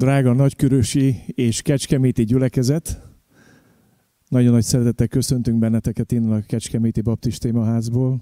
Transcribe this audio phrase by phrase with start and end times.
[0.00, 3.02] Drága nagykörösi és kecskeméti gyülekezet,
[4.28, 8.20] nagyon nagy szeretettel köszöntünk benneteket innen a Kecskeméti Baptistémaházból.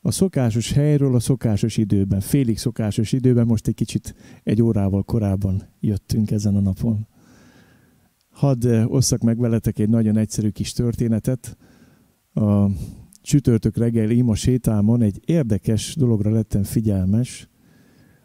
[0.00, 5.62] A szokásos helyről a szokásos időben, félig szokásos időben, most egy kicsit egy órával korábban
[5.80, 7.06] jöttünk ezen a napon.
[8.30, 11.56] Hadd eh, osszak meg veletek egy nagyon egyszerű kis történetet.
[12.34, 12.66] A
[13.22, 17.48] csütörtök reggel ima sétámon egy érdekes dologra lettem figyelmes,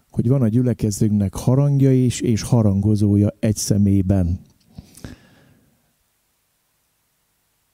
[0.10, 4.39] hogy van a gyülekezőnknek harangja is, és harangozója egy személyben.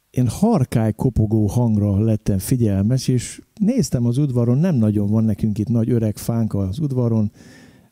[0.09, 5.67] Én harkály kopogó hangra lettem figyelmes, és néztem az udvaron, nem nagyon van nekünk itt
[5.67, 7.31] nagy öreg fánk az udvaron,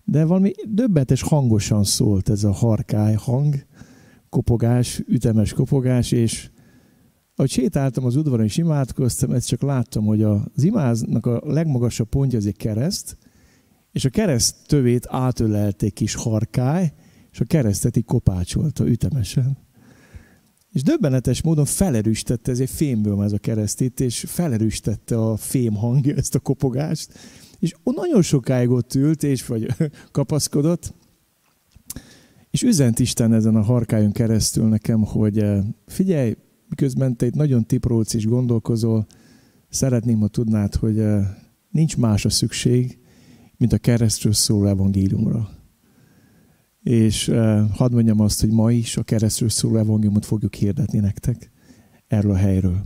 [0.04, 3.56] de valami döbbetes hangosan szólt ez a harkály hang,
[4.30, 6.50] kopogás, ütemes kopogás, és
[7.36, 12.38] ahogy sétáltam az udvaron és imádkoztam, ezt csak láttam, hogy az imáznak a legmagasabb pontja
[12.38, 13.18] az egy kereszt,
[13.94, 16.94] és a kereszt tövét átölelt egy kis harkály,
[17.32, 19.58] és a keresztet így kopácsolta ütemesen.
[20.72, 26.16] És döbbenetes módon felerüstette, ez egy fémből ez a kereszt és felerüstette a fém hangja
[26.16, 27.14] ezt a kopogást,
[27.60, 29.68] és nagyon sokáig ott ült, és vagy
[30.12, 30.94] kapaszkodott,
[32.52, 36.36] és üzent Isten ezen a harkájon keresztül nekem, hogy eh, figyelj,
[36.70, 39.06] miközben te itt nagyon tiprólsz és gondolkozol,
[39.70, 41.28] szeretném, ha tudnád, hogy eh,
[41.70, 43.03] nincs más a szükség,
[43.64, 45.50] mint a keresztről szóló evangéliumra.
[46.82, 51.52] És uh, hadd mondjam azt, hogy ma is a keresztről szóló evangéliumot fogjuk hirdetni nektek
[52.08, 52.82] erről a helyről.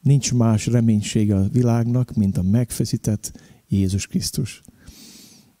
[0.00, 4.62] Nincs más reménysége a világnak, mint a megfeszített Jézus Krisztus.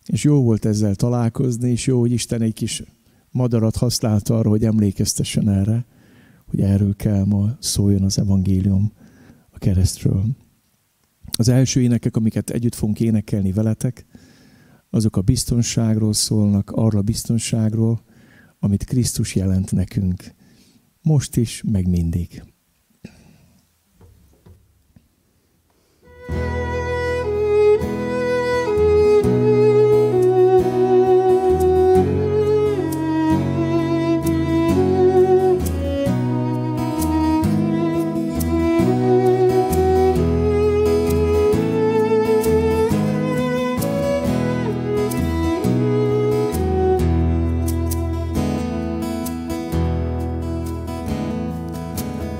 [0.06, 2.82] És jó volt ezzel találkozni, és jó, hogy Isten egy kis
[3.30, 5.86] madarat használta arra, hogy emlékeztessen erre,
[6.46, 8.92] hogy erről kell ma szóljon az evangélium
[9.50, 10.24] a keresztről.
[11.40, 14.06] Az első énekek, amiket együtt fogunk énekelni veletek,
[14.90, 18.02] azok a biztonságról szólnak, arra biztonságról,
[18.58, 20.34] amit Krisztus jelent nekünk.
[21.02, 22.42] Most is, meg mindig.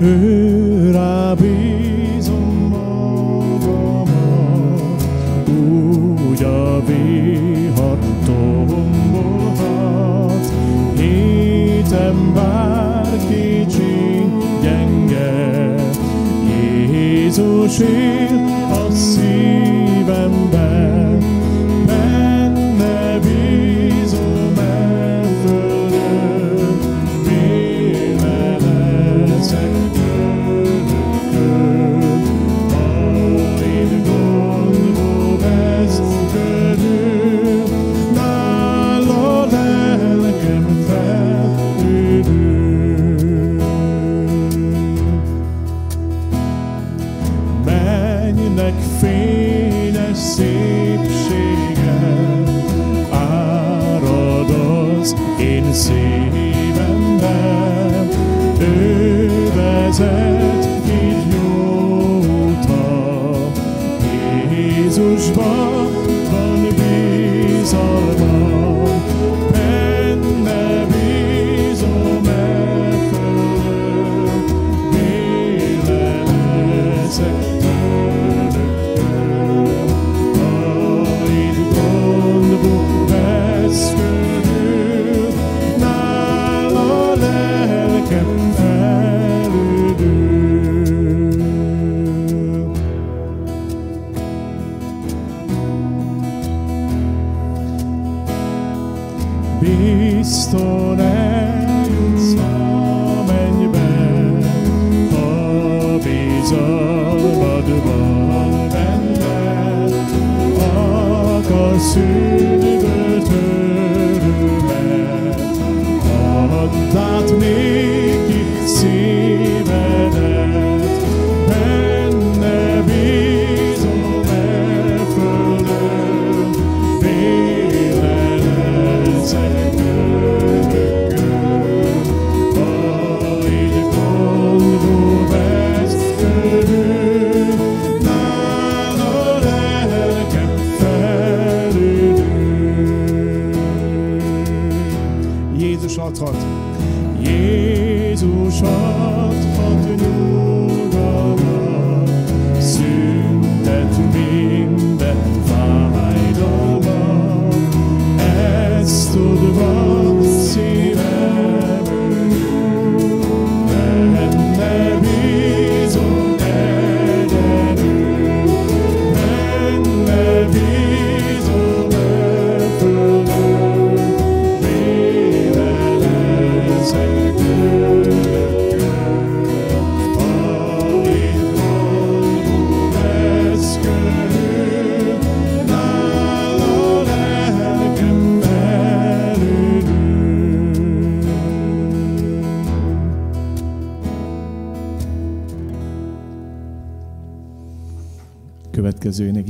[0.01, 0.48] Ő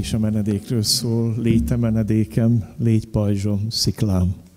[0.09, 4.48] és a menedékről szól, légy te menedékem, légy pajzsom, sziklám.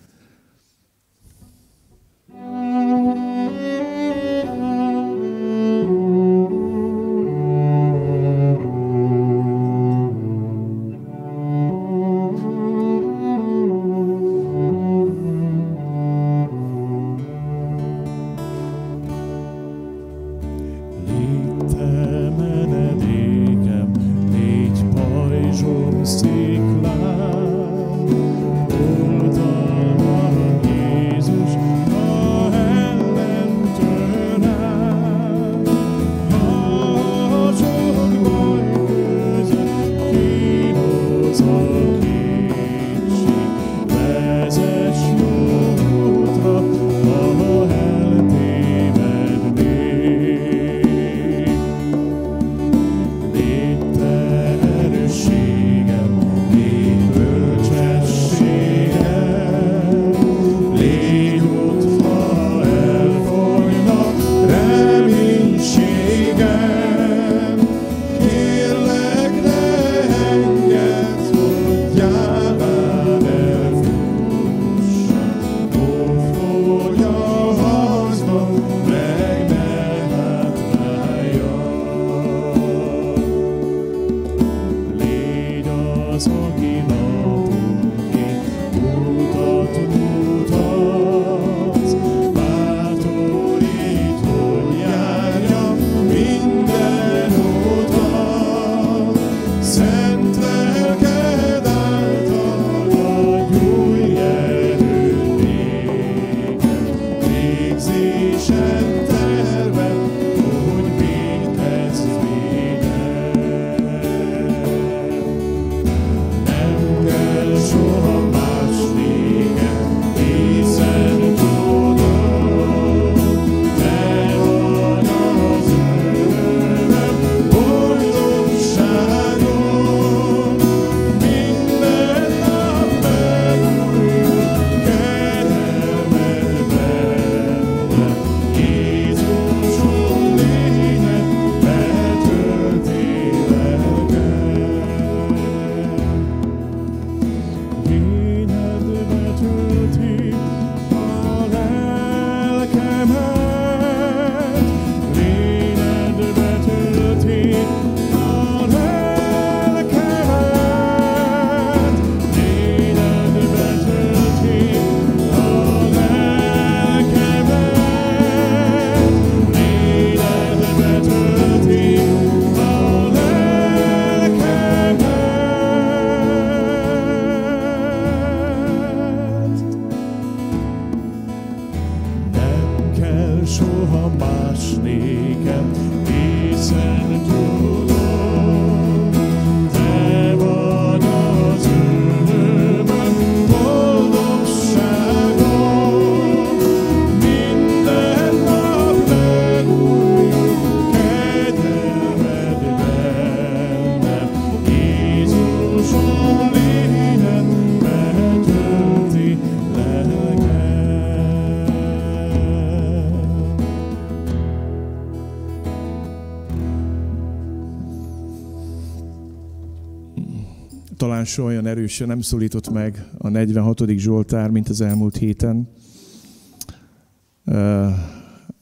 [221.24, 223.88] Soha olyan erősen nem szólított meg a 46.
[223.88, 225.68] Zsoltár, mint az elmúlt héten.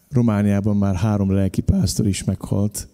[0.08, 2.88] Romániában már három lelki lelkipásztor is meghalt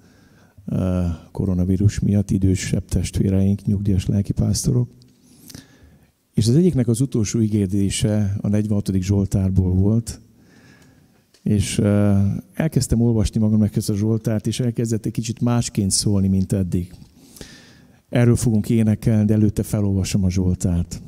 [1.32, 4.90] koronavírus miatt, idősebb testvéreink, nyugdíjas lelki lelkipásztorok.
[6.34, 8.92] És az egyiknek az utolsó ígérdése a 46.
[9.00, 10.20] Zsoltárból volt,
[11.42, 11.78] és
[12.52, 16.94] elkezdtem olvasni magamnak ezt a Zsoltárt, és elkezdett egy kicsit másként szólni, mint eddig.
[18.08, 21.02] Erről fogunk énekelni, de előtte felolvasom a Zsoltárt.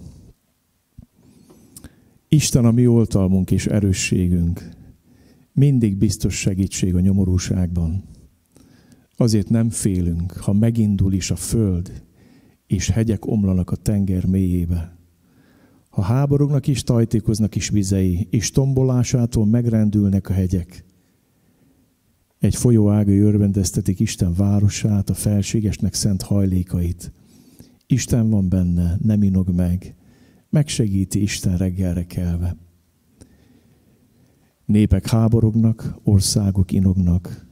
[2.28, 4.68] Isten a mi oltalmunk és erősségünk.
[5.52, 8.04] Mindig biztos segítség a nyomorúságban.
[9.16, 12.02] Azért nem félünk, ha megindul is a föld,
[12.66, 14.96] és hegyek omlanak a tenger mélyébe.
[15.88, 20.84] Ha háborognak is, tajtékoznak is vizei, és tombolásától megrendülnek a hegyek.
[22.38, 27.12] Egy folyó ágai örvendeztetik Isten városát, a felségesnek szent hajlékait.
[27.86, 29.94] Isten van benne, nem inog meg,
[30.50, 32.56] megsegíti Isten reggelre kelve.
[34.64, 37.46] Népek háborognak, országok inognak.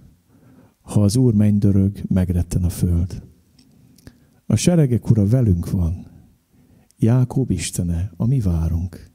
[0.81, 3.23] Ha az Úr mennydörög, megretten a föld.
[4.47, 6.07] A seregek ura velünk van.
[6.99, 9.11] Jákob Istene, a mi várunk.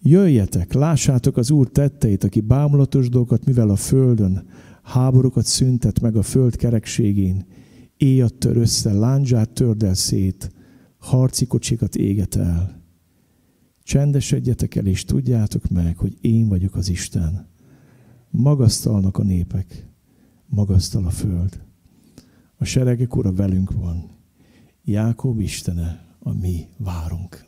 [0.00, 4.48] Jöjjetek, lássátok az Úr tetteit, aki bámulatos dolgokat mivel a földön,
[4.82, 7.46] háborúkat szüntet meg a föld kerekségén,
[7.96, 10.50] éjat tör össze, lándzsát tördel szét,
[10.98, 12.82] harci kocsikat éget el.
[13.82, 17.48] Csendesedjetek el, és tudjátok meg, hogy én vagyok az Isten.
[18.30, 19.88] Magasztalnak a népek,
[20.46, 21.64] magasztal a föld.
[22.56, 24.10] A seregek ura velünk van.
[24.84, 27.45] Jákob Istene, a mi várunk.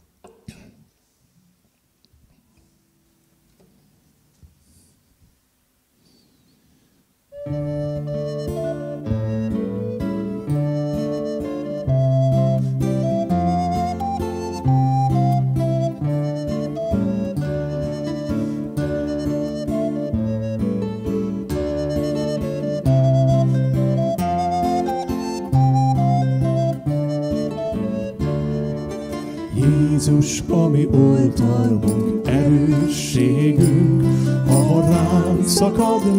[35.79, 36.18] Ránk szakad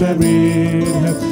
[0.00, 1.22] sem érhet,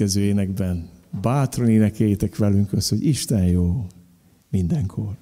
[0.00, 0.88] Következő énekben
[1.22, 3.86] bátran énekeljétek velünk azt, hogy Isten jó
[4.48, 5.16] mindenkor.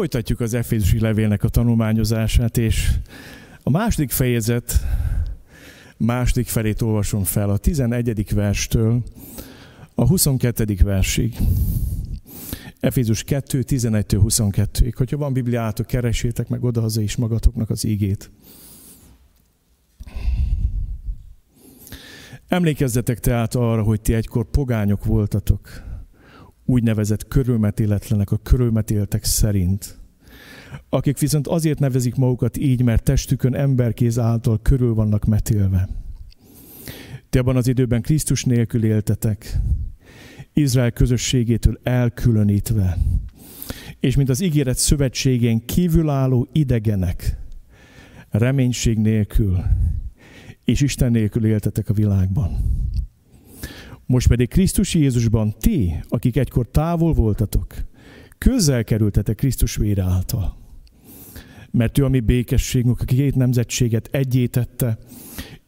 [0.00, 2.90] Folytatjuk az Efézusi levélnek a tanulmányozását, és
[3.62, 4.80] a második fejezet
[5.96, 8.34] második felét olvasom fel, a 11.
[8.34, 9.02] verstől
[9.94, 10.76] a 22.
[10.84, 11.36] versig.
[12.80, 14.92] Efézus 2, 11-22-ig.
[14.96, 18.30] Hogyha van Bibliátok, keresétek meg odahaza is magatoknak az ígét.
[22.48, 25.89] Emlékezzetek tehát arra, hogy ti egykor pogányok voltatok,
[26.70, 29.98] úgynevezett körülmetéletlenek a körülmetéltek szerint,
[30.88, 35.88] akik viszont azért nevezik magukat így, mert testükön emberkéz által körül vannak metélve.
[37.30, 39.58] Ti abban az időben Krisztus nélkül éltetek,
[40.52, 42.98] Izrael közösségétől elkülönítve,
[44.00, 47.36] és mint az ígéret szövetségén kívülálló idegenek,
[48.30, 49.62] reménység nélkül
[50.64, 52.56] és Isten nélkül éltetek a világban.
[54.10, 57.74] Most pedig Krisztus Jézusban ti, akik egykor távol voltatok,
[58.38, 60.56] közel kerültetek Krisztus vére által.
[61.70, 64.98] Mert ő a mi békességünk, aki két nemzetséget egyétette,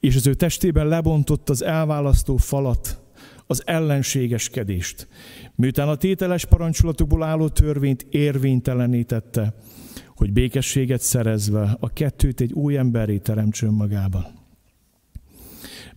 [0.00, 3.00] és az ő testében lebontott az elválasztó falat,
[3.46, 5.08] az ellenségeskedést.
[5.54, 9.54] Miután a tételes parancsolatokból álló törvényt érvénytelenítette,
[10.14, 14.41] hogy békességet szerezve a kettőt egy új emberré teremtsön magában.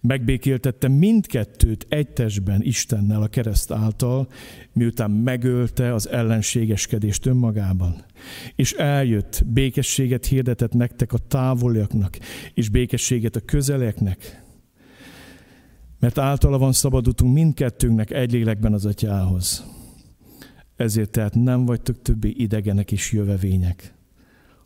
[0.08, 4.28] Megbékéltette mindkettőt egy testben Istennel a kereszt által,
[4.74, 8.06] miután megölte az ellenségeskedést önmagában.
[8.56, 12.18] És eljött, békességet hirdetett nektek a távoliaknak,
[12.54, 14.44] és békességet a közeleknek,
[16.00, 19.66] mert általa van szabadutunk mindkettőnknek egy lélekben az atyához.
[20.76, 23.94] Ezért tehát nem vagytok többé idegenek és jövevények,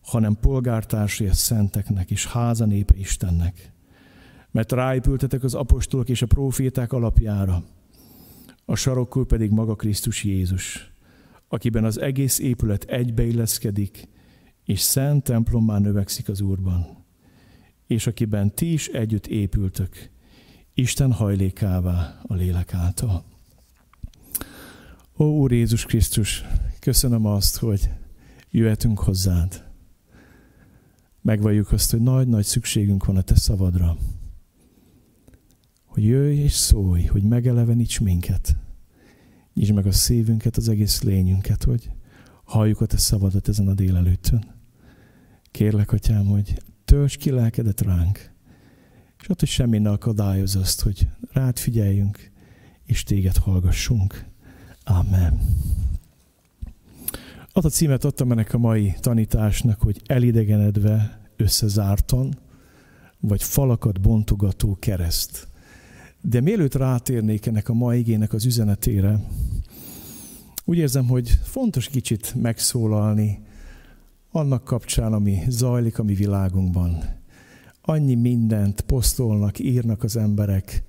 [0.01, 3.71] hanem polgártársai a szenteknek és házanépe Istennek.
[4.51, 7.63] Mert ráépültetek az apostolok és a proféták alapjára,
[8.65, 10.93] a sarokkul pedig maga Krisztus Jézus,
[11.47, 14.07] akiben az egész épület egybeilleszkedik,
[14.63, 17.05] és szent templommá növekszik az Úrban,
[17.87, 20.09] és akiben ti is együtt épültök,
[20.73, 23.23] Isten hajlékává a lélek által.
[25.17, 26.43] Ó Úr Jézus Krisztus,
[26.79, 27.89] köszönöm azt, hogy
[28.51, 29.65] jöhetünk hozzád.
[31.21, 33.97] Megvalljuk azt, hogy nagy-nagy szükségünk van a te szavadra.
[35.99, 38.55] Hogy jöjj és szólj, hogy megeleveníts minket.
[39.53, 41.91] Nyisd meg a szívünket, az egész lényünket, hogy
[42.43, 44.55] halljuk a te szavadat ezen a délelőttön.
[45.51, 48.31] Kérlek, atyám, hogy tölts ki lelkedet ránk,
[49.19, 52.31] és ott, hogy semmi ne akadályoz azt, hogy rád figyeljünk,
[52.85, 54.25] és téged hallgassunk.
[54.83, 55.39] Amen.
[57.51, 62.39] Azt a címet adtam ennek a mai tanításnak, hogy elidegenedve összezártan,
[63.19, 65.47] vagy falakat bontogató kereszt.
[66.21, 69.19] De mielőtt rátérnék ennek a mai igének az üzenetére,
[70.65, 73.39] úgy érzem, hogy fontos kicsit megszólalni
[74.31, 77.17] annak kapcsán, ami zajlik a mi világunkban
[77.89, 80.83] annyi mindent posztolnak, írnak az emberek,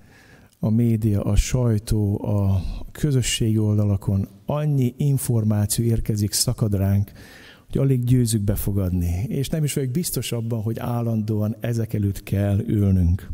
[0.58, 2.62] a média, a sajtó, a
[2.92, 7.12] közösségi oldalakon, annyi információ érkezik szakad ránk,
[7.70, 9.24] hogy alig győzük befogadni.
[9.28, 13.30] És nem is vagyok biztos abban, hogy állandóan ezek előtt kell ülnünk.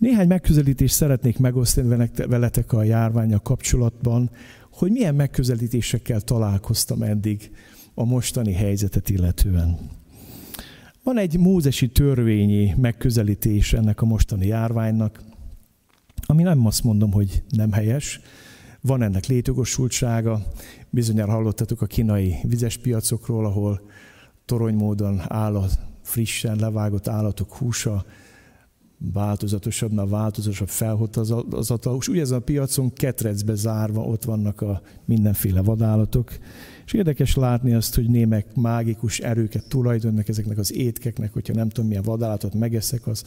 [0.00, 4.30] Néhány megközelítést szeretnék megosztani veletek a járványa kapcsolatban,
[4.70, 7.50] hogy milyen megközelítésekkel találkoztam eddig
[7.94, 9.78] a mostani helyzetet illetően.
[11.02, 15.22] Van egy mózesi törvényi megközelítés ennek a mostani járványnak,
[16.26, 18.20] ami nem azt mondom, hogy nem helyes,
[18.80, 20.42] van ennek létogosultsága.
[20.90, 23.80] Bizonyára hallottatok a kínai vizes piacokról, ahol
[24.44, 28.04] toronymódon állat, frissen levágott állatok húsa,
[29.12, 31.96] változatosabbnál változatosabb felhozatala.
[31.96, 36.30] És ugye ez a piacon ketrecbe zárva ott vannak a mindenféle vadállatok,
[36.86, 41.88] és érdekes látni azt, hogy némek mágikus erőket tulajdonnak ezeknek az étkeknek, hogyha nem tudom
[41.88, 43.24] milyen vadállatot megeszek, az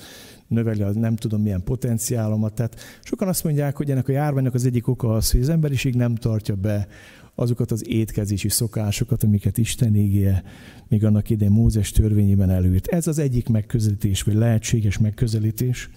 [0.48, 2.54] növeli a nem tudom milyen potenciálomat.
[2.54, 5.96] Tehát sokan azt mondják, hogy ennek a járványnak az egyik oka az, hogy az emberiség
[5.96, 6.88] nem tartja be
[7.36, 10.44] azokat az étkezési szokásokat, amiket Isten égéje
[10.88, 12.88] még annak idején Mózes törvényében előírt.
[12.88, 15.90] Ez az egyik megközelítés, vagy lehetséges megközelítés.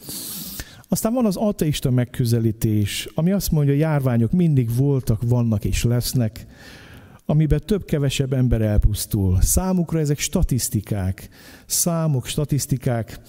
[0.89, 6.47] Aztán van az ateista megközelítés, ami azt mondja, hogy járványok mindig voltak, vannak és lesznek,
[7.27, 9.41] amiben több-kevesebb ember elpusztul.
[9.41, 11.29] Számukra ezek statisztikák,
[11.67, 13.21] számok, statisztikák,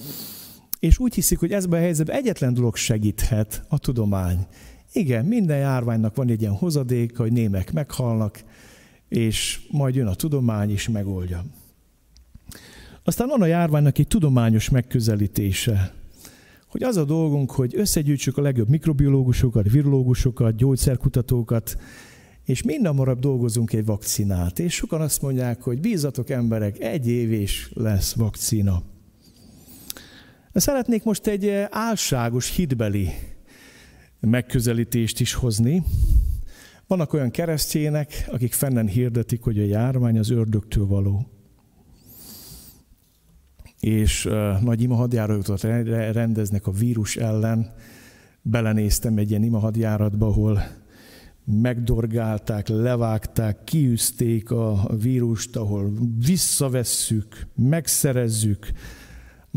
[0.79, 4.47] és úgy hiszik, hogy ezben a helyzetben egyetlen dolog segíthet, a tudomány.
[4.93, 8.43] Igen, minden járványnak van egy ilyen hozadéka, hogy némek meghalnak,
[9.07, 11.45] és majd jön a tudomány, és megoldja.
[13.03, 15.93] Aztán van a járványnak egy tudományos megközelítése,
[16.67, 21.77] hogy az a dolgunk, hogy összegyűjtsük a legjobb mikrobiológusokat, virológusokat, gyógyszerkutatókat,
[22.43, 24.59] és minden marad dolgozunk egy vakcinát.
[24.59, 28.83] És sokan azt mondják, hogy bízatok emberek, egy év és lesz vakcina.
[30.53, 33.09] Szeretnék most egy álságos hitbeli
[34.19, 35.83] megközelítést is hozni.
[36.87, 41.27] Vannak olyan keresztjének, akik fennen hirdetik, hogy a járvány az ördögtől való.
[43.79, 45.61] És uh, nagy imahadjáratot
[46.11, 47.73] rendeznek a vírus ellen.
[48.41, 50.63] Belenéztem egy ilyen imahadjáratba, ahol
[51.43, 55.91] megdorgálták, levágták, kiűzték a vírust, ahol
[56.25, 58.71] visszavesszük, megszerezzük,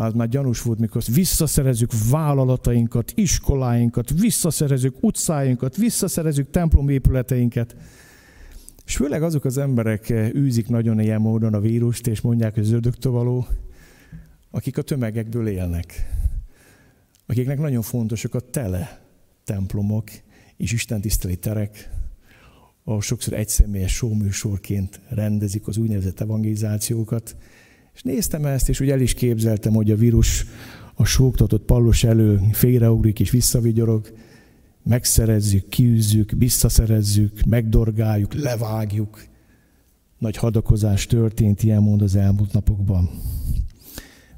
[0.01, 7.77] már, már gyanús volt, mikor visszaszerezzük vállalatainkat, iskoláinkat, visszaszerezzük utcáinkat, visszaszerezzük templomépületeinket.
[8.85, 13.13] És főleg azok az emberek űzik nagyon ilyen módon a vírust, és mondják, hogy zöldöktől
[13.13, 13.47] való,
[14.51, 16.09] akik a tömegekből élnek.
[17.27, 19.01] Akiknek nagyon fontosak a tele
[19.45, 20.11] templomok,
[20.57, 21.91] és Isten tiszteli terek,
[22.85, 27.37] ahol sokszor egyszemélyes showműsorként rendezik az úgynevezett evangelizációkat.
[27.95, 30.47] És néztem ezt, és úgy el is képzeltem, hogy a vírus
[30.95, 34.13] a sóktatott pallos elő félreugrik és visszavigyorog,
[34.83, 39.25] megszerezzük, kiűzzük, visszaszerezzük, megdorgáljuk, levágjuk.
[40.19, 43.11] Nagy hadakozás történt ilyen mód az elmúlt napokban.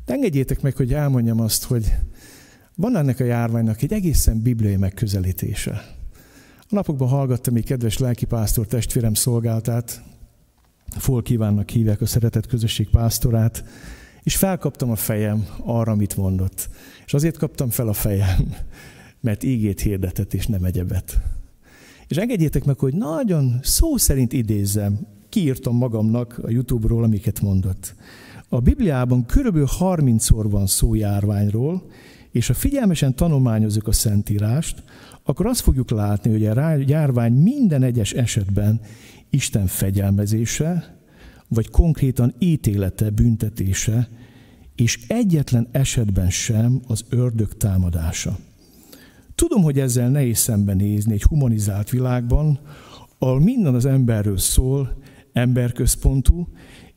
[0.04, 1.94] De engedjétek meg, hogy elmondjam azt, hogy
[2.74, 5.70] van ennek a járványnak egy egészen bibliai megközelítése.
[6.58, 10.02] A napokban hallgattam egy kedves lelkipásztor testvérem szolgáltát,
[10.96, 13.64] Fol kívánnak hívják a szeretett közösség pásztorát,
[14.22, 16.68] és felkaptam a fejem arra, amit mondott.
[17.06, 18.54] És azért kaptam fel a fejem,
[19.20, 21.20] mert ígét hirdetett, és nem egyebet.
[22.08, 27.94] És engedjétek meg, hogy nagyon szó szerint idézzem, kiírtam magamnak a YouTube-ról, amiket mondott.
[28.48, 31.82] A Bibliában körülbelül 30-szor van szó járványról,
[32.30, 34.82] és ha figyelmesen tanulmányozunk a Szentírást,
[35.22, 38.80] akkor azt fogjuk látni, hogy a járvány minden egyes esetben
[39.34, 40.96] Isten fegyelmezése,
[41.48, 44.08] vagy konkrétan ítélete, büntetése,
[44.74, 48.38] és egyetlen esetben sem az ördög támadása.
[49.34, 52.60] Tudom, hogy ezzel nehéz szembenézni egy humanizált világban,
[53.18, 54.96] ahol minden az emberről szól,
[55.32, 56.48] emberközpontú,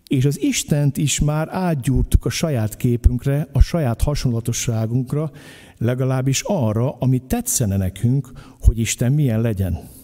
[0.07, 5.31] és az Istent is már átgyúrtuk a saját képünkre, a saját hasonlatosságunkra,
[5.77, 9.94] legalábbis arra, ami tetszene nekünk, hogy Isten milyen legyen.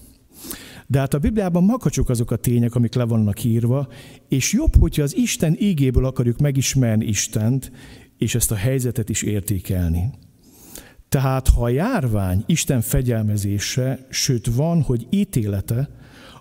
[0.91, 3.87] De hát a Bibliában makacsok azok a tények, amik le vannak írva,
[4.27, 7.71] és jobb, hogyha az Isten ígéből akarjuk megismerni Istent,
[8.17, 10.09] és ezt a helyzetet is értékelni.
[11.09, 15.89] Tehát ha a járvány Isten fegyelmezése, sőt van, hogy ítélete,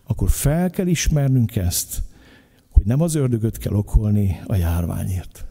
[0.04, 2.02] akkor fel kell ismernünk ezt,
[2.70, 5.46] hogy nem az ördögöt kell okolni a járványért.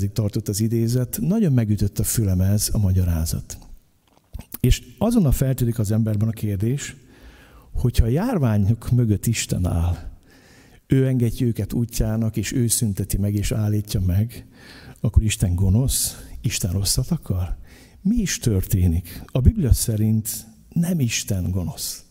[0.00, 3.58] Itt tartott az idézet, nagyon megütött a fülem ez a magyarázat.
[4.60, 6.96] És azon a feltűnik az emberben a kérdés,
[7.72, 10.10] hogyha a járványok mögött Isten áll,
[10.86, 14.46] ő engedje őket útjának, és ő szünteti meg, és állítja meg,
[15.00, 17.56] akkor Isten gonosz, Isten rosszat akar?
[18.00, 19.22] Mi is történik?
[19.26, 22.04] A Biblia szerint nem Isten gonosz.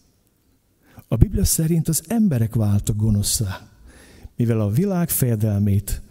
[1.08, 3.70] A Biblia szerint az emberek váltak gonoszá,
[4.36, 6.02] mivel a világ fejedelmét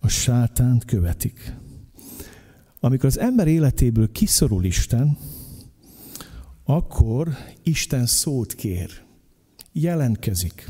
[0.00, 1.54] a sátánt követik.
[2.80, 5.18] Amikor az ember életéből kiszorul Isten,
[6.74, 7.28] akkor
[7.62, 8.90] Isten szót kér,
[9.72, 10.66] jelentkezik.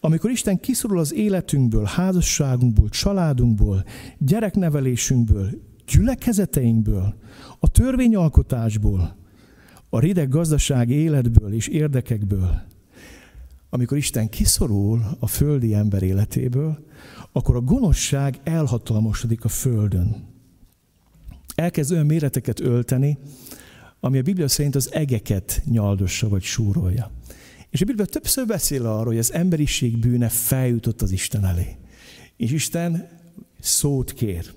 [0.00, 3.84] Amikor Isten kiszorul az életünkből, házasságunkból, családunkból,
[4.18, 5.50] gyereknevelésünkből,
[5.86, 7.14] gyülekezeteinkből,
[7.58, 9.16] a törvényalkotásból,
[9.90, 12.62] a rideg gazdasági életből és érdekekből,
[13.70, 16.86] amikor Isten kiszorul a földi ember életéből,
[17.32, 20.28] akkor a gonoszság elhatalmasodik a földön.
[21.54, 23.18] Elkezd olyan méreteket ölteni,
[24.04, 27.10] ami a Biblia szerint az egeket nyaldossa vagy súrolja.
[27.70, 31.76] És a Biblia többször beszél arról, hogy az emberiség bűne feljutott az Isten elé.
[32.36, 33.08] És Isten
[33.60, 34.52] szót kér.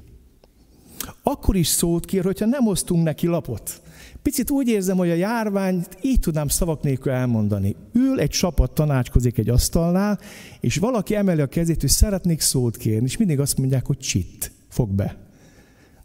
[1.24, 3.82] Akkor is szót kér, hogyha nem osztunk neki lapot.
[4.22, 7.76] Picit úgy érzem, hogy a járvány így tudnám szavak nélkül elmondani.
[7.94, 10.20] Ül egy csapat, tanácskozik egy asztalnál,
[10.60, 14.52] és valaki emeli a kezét, hogy szeretnék szót kérni, és mindig azt mondják, hogy csit,
[14.70, 15.25] fog be.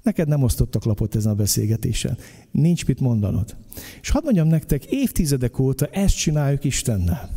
[0.02, 2.18] Neked nem osztottak lapot ezen a beszélgetésen.
[2.50, 3.56] Nincs mit mondanod.
[4.00, 7.30] És hadd mondjam nektek, évtizedek óta ezt csináljuk Istennel.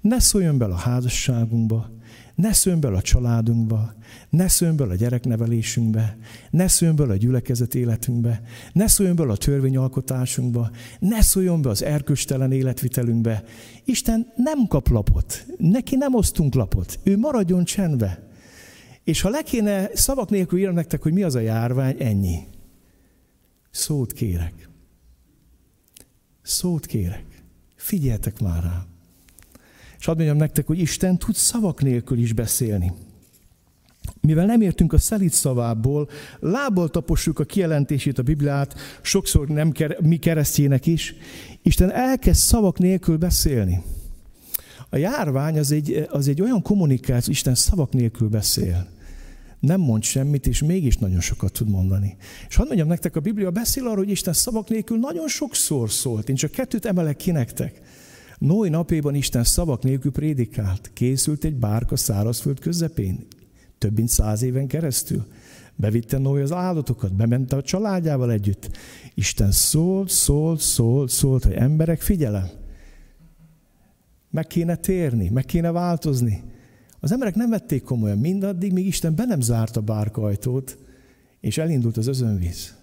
[0.00, 1.90] Ne szóljon bele a házasságunkba,
[2.34, 3.94] ne szóljon bele a családunkba,
[4.30, 6.18] ne szóljon bele a gyereknevelésünkbe,
[6.50, 11.82] ne szóljon bele a gyülekezet életünkbe, ne szóljon bele a törvényalkotásunkba, ne szóljon be az
[11.82, 13.44] erköstelen életvitelünkbe.
[13.84, 18.29] Isten nem kap lapot, neki nem osztunk lapot, ő maradjon csendbe.
[19.10, 22.38] És ha le kéne szavak nélkül írni nektek, hogy mi az a járvány, ennyi.
[23.70, 24.68] Szót kérek.
[26.42, 27.24] Szót kérek.
[27.76, 28.86] Figyeltek már rá.
[29.98, 32.92] És hadd mondjam nektek, hogy Isten tud szavak nélkül is beszélni.
[34.20, 36.08] Mivel nem értünk a szelít szavából,
[36.40, 41.14] lábbal tapossuk a kijelentését a Bibliát, sokszor nem mi keresztjének is,
[41.62, 43.82] Isten elkezd szavak nélkül beszélni.
[44.88, 48.98] A járvány az egy, az egy olyan kommunikáció, Isten szavak nélkül beszél.
[49.60, 52.16] Nem mond semmit, és mégis nagyon sokat tud mondani.
[52.48, 56.28] És hadd mondjam nektek, a Biblia beszél arról, hogy Isten szavak nélkül nagyon sokszor szólt.
[56.28, 57.80] Én csak kettőt emelek ki nektek.
[58.38, 60.90] Noé napéban Isten szavak nélkül prédikált.
[60.92, 63.26] Készült egy bárka szárazföld közepén,
[63.78, 65.26] több mint száz éven keresztül.
[65.76, 68.70] Bevitte Noé az áldatokat, bemente a családjával együtt.
[69.14, 72.48] Isten szólt, szólt, szólt, szólt, hogy emberek figyelem.
[74.30, 76.42] Meg kéne térni, meg kéne változni.
[77.00, 80.78] Az emberek nem vették komolyan mindaddig, míg Isten be nem zárt a bárkajtót,
[81.40, 82.74] és elindult az özönvíz.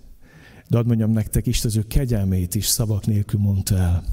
[0.69, 4.03] De ad mondjam nektek, Isten az ő kegyelmét is szavak nélkül mondta el.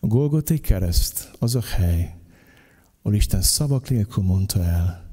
[0.00, 2.14] A Golgotai kereszt az a hely,
[3.02, 5.04] ahol Isten szavak nélkül mondta el,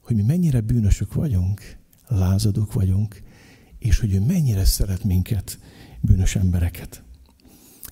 [0.00, 1.76] hogy mi mennyire bűnösök vagyunk,
[2.08, 3.22] lázadók vagyunk,
[3.78, 5.58] és hogy ő mennyire szeret minket,
[6.00, 7.02] bűnös embereket.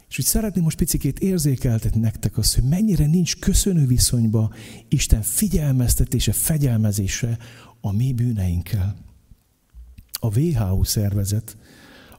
[0.09, 4.53] És úgy szeretném most picikét érzékeltetni nektek azt, hogy mennyire nincs köszönő viszonyba
[4.89, 7.39] Isten figyelmeztetése, fegyelmezése
[7.81, 8.97] a mi bűneinkkel.
[10.21, 11.57] A WHO szervezet,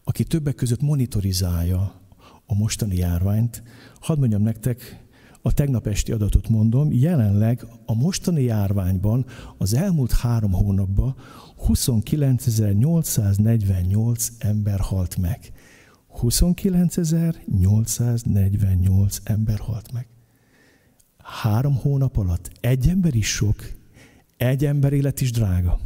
[0.03, 2.01] aki többek között monitorizálja
[2.45, 3.63] a mostani járványt,
[3.99, 5.05] hadd mondjam nektek,
[5.41, 9.25] a tegnap esti adatot mondom, jelenleg a mostani járványban
[9.57, 11.15] az elmúlt három hónapban
[11.67, 15.51] 29.848 ember halt meg.
[16.21, 20.07] 29.848 ember halt meg.
[21.17, 23.55] Három hónap alatt egy ember is sok,
[24.37, 25.79] egy ember élet is drága.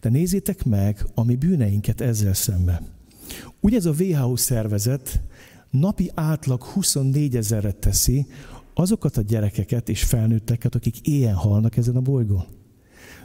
[0.00, 2.86] De nézzétek meg a mi bűneinket ezzel szemben.
[3.60, 5.20] Ugye ez a WHO szervezet
[5.70, 8.26] napi átlag 24 ezerre teszi
[8.74, 12.44] azokat a gyerekeket és felnőtteket, akik éjjel halnak ezen a bolygón.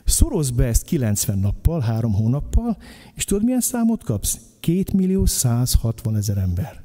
[0.10, 2.78] Szorozd be ezt 90 nappal, három hónappal,
[3.16, 4.40] és tudod, milyen számot kapsz?
[4.60, 6.82] 2 millió 160 ezer ember.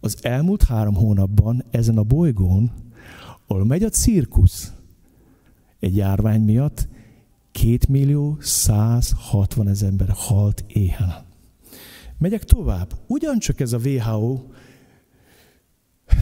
[0.00, 2.72] Az elmúlt három hónapban ezen a bolygón,
[3.46, 4.72] ahol megy a cirkusz
[5.80, 6.88] egy járvány miatt,
[7.52, 11.12] 2 millió 160 ezer ember halt éhen.
[12.18, 12.94] Megyek tovább.
[13.06, 14.40] Ugyancsak ez a WHO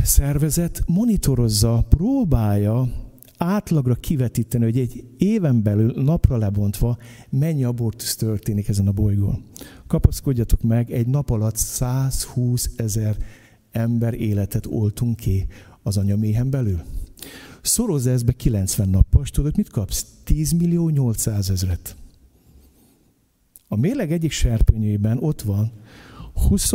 [0.02, 2.88] szervezet monitorozza, próbálja
[3.42, 6.98] átlagra kivetíteni, hogy egy éven belül napra lebontva
[7.30, 9.44] mennyi abortusz történik ezen a bolygón.
[9.86, 13.16] Kapaszkodjatok meg, egy nap alatt 120 ezer
[13.70, 15.46] ember életet oltunk ki
[15.82, 16.82] az anyaméhen belül.
[17.62, 20.06] Szorozz ezt be 90 nappal, és tudod, mit kapsz?
[20.24, 21.96] 10 millió 800 ezret.
[23.68, 25.72] A mérleg egyik serpenyőjében ott van
[26.48, 26.72] 20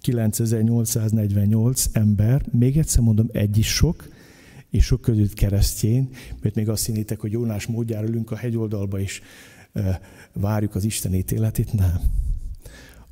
[0.00, 4.08] 9848 ember, még egyszer mondom, egy is sok,
[4.74, 6.08] és sok között keresztjén,
[6.42, 9.20] mert még azt hinnétek, hogy Jónás módjára ülünk a hegyoldalba, és
[10.32, 11.72] várjuk az Isten ítéletét.
[11.72, 12.00] Nem.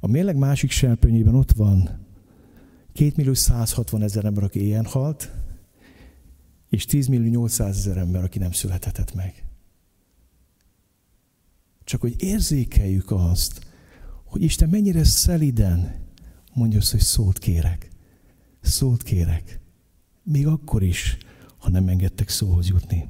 [0.01, 2.07] A mérleg másik serpenyében ott van
[2.93, 5.31] 2 millió 160 ezer ember, aki ilyen halt,
[6.69, 9.45] és 10 millió 800 ezer ember, aki nem születhetett meg.
[11.85, 13.67] Csak hogy érzékeljük azt,
[14.25, 15.95] hogy Isten mennyire szeliden
[16.55, 17.89] mondja azt, hogy szót kérek.
[18.61, 19.61] Szót kérek.
[20.23, 21.17] Még akkor is,
[21.63, 23.09] ha nem engedtek szóhoz jutni.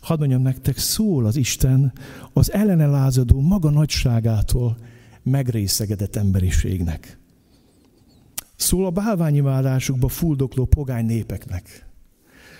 [0.00, 1.92] Hadd mondjam nektek, szól az Isten
[2.32, 4.76] az ellene lázadó maga nagyságától
[5.22, 7.18] megrészegedett emberiségnek.
[8.56, 11.86] Szól a bálványimádásukba fuldokló pogány népeknek.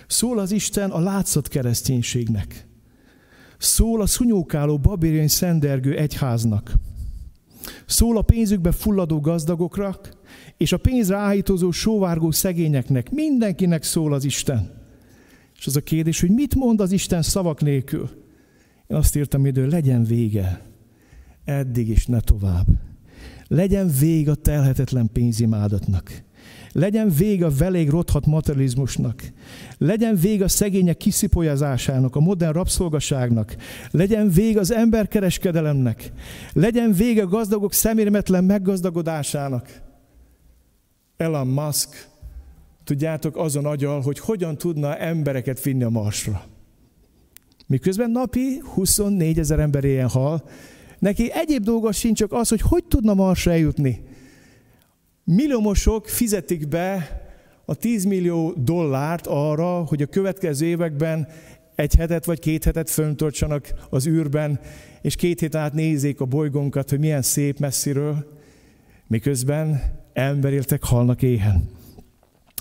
[0.07, 2.67] Szól az Isten a látszat kereszténységnek.
[3.57, 6.73] Szól a szunyókáló babériai szendergő egyháznak.
[7.85, 9.99] Szól a pénzükbe fulladó gazdagokra,
[10.57, 13.11] és a pénzre áhítozó, sóvárgó szegényeknek.
[13.11, 14.84] Mindenkinek szól az Isten.
[15.65, 18.09] És az a kérdés, hogy mit mond az Isten szavak nélkül?
[18.87, 20.61] Én azt írtam idő, legyen vége.
[21.45, 22.65] Eddig is ne tovább.
[23.47, 26.23] Legyen vége a telhetetlen pénzimádatnak.
[26.71, 29.23] Legyen vége a velég rothat materializmusnak.
[29.77, 33.55] Legyen vége a szegények kiszipolyazásának, a modern rabszolgaságnak.
[33.91, 36.11] Legyen vége az emberkereskedelemnek.
[36.53, 39.81] Legyen vége a gazdagok szemérmetlen meggazdagodásának.
[41.17, 42.07] Elon Musk,
[42.85, 46.45] tudjátok, azon agyal, hogy hogyan tudna embereket vinni a marsra.
[47.67, 50.49] Miközben napi 24 ezer ember ilyen hal,
[50.99, 54.01] neki egyéb dolga sincs, csak az, hogy hogy tudna marsra eljutni.
[55.23, 57.21] Milliómosok fizetik be
[57.65, 61.27] a 10 millió dollárt arra, hogy a következő években
[61.75, 64.59] egy hetet vagy két hetet föntartsanak az űrben,
[65.01, 68.37] és két hét át nézzék a bolygónkat, hogy milyen szép messziről,
[69.07, 69.81] miközben
[70.13, 71.74] emberéltek halnak éhen.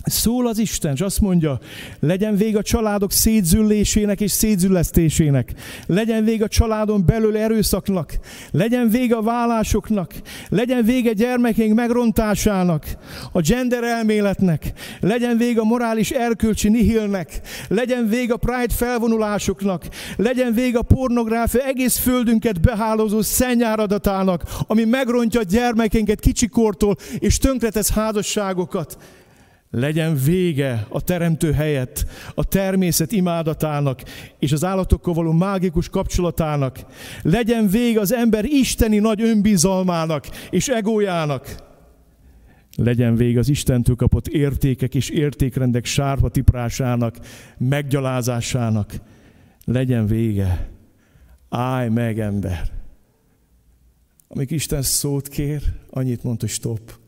[0.05, 1.59] Szól az Isten, és azt mondja,
[2.01, 5.53] legyen vég a családok szétzüllésének és szétzüllesztésének.
[5.87, 8.19] Legyen vég a családon belül erőszaknak.
[8.51, 10.13] Legyen vég a vállásoknak.
[10.49, 12.87] Legyen vége gyermekénk megrontásának.
[13.33, 14.73] A gender elméletnek.
[15.01, 17.41] Legyen vég a morális erkölcsi nihilnek.
[17.69, 19.85] Legyen vég a pride felvonulásoknak.
[20.17, 27.91] Legyen vég a pornográfia egész földünket behálózó szennyáradatának, ami megrontja a gyermekénket kicsikortól, és tönkretesz
[27.91, 28.99] házasságokat.
[29.77, 34.03] Legyen vége a teremtő helyett, a természet imádatának
[34.39, 36.79] és az állatokkal való mágikus kapcsolatának.
[37.23, 41.57] Legyen vége az ember isteni nagy önbizalmának és egójának.
[42.77, 47.17] Legyen vége az Istentől kapott értékek és értékrendek sárba tiprásának,
[47.59, 48.93] meggyalázásának.
[49.65, 50.71] Legyen vége.
[51.49, 52.71] Állj meg, ember!
[54.29, 57.03] Amíg Isten szót kér, annyit mond, hogy stop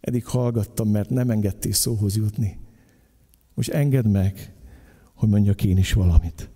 [0.00, 2.58] Eddig hallgattam, mert nem engedtél szóhoz jutni.
[3.54, 4.52] Most engedd meg,
[5.14, 6.50] hogy mondjak én is valamit.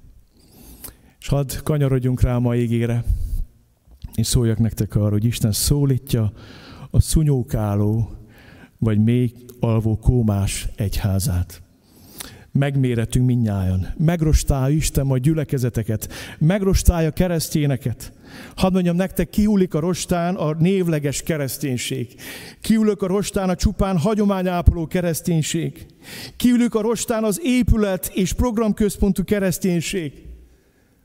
[1.21, 3.05] És hadd kanyarodjunk rá a mai égére,
[4.15, 6.33] és szóljak nektek arra, hogy Isten szólítja
[6.91, 8.11] a szunyókáló,
[8.79, 11.63] vagy még alvó kómás egyházát.
[12.53, 13.87] Megméretünk minnyájan.
[13.97, 16.09] Megrostálja Isten majd gyülekezeteket.
[16.39, 18.13] Megrostálja keresztényeket.
[18.57, 22.15] Hadd mondjam nektek, kiúlik a rostán a névleges kereszténység.
[22.61, 25.87] Kiülök a rostán a csupán hagyományápoló kereszténység.
[26.37, 30.13] Kiülök a rostán az épület és programközpontú kereszténység.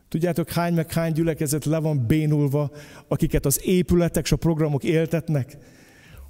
[0.09, 2.71] Tudjátok, hány meg hány gyülekezet le van bénulva,
[3.07, 5.57] akiket az épületek és a programok éltetnek?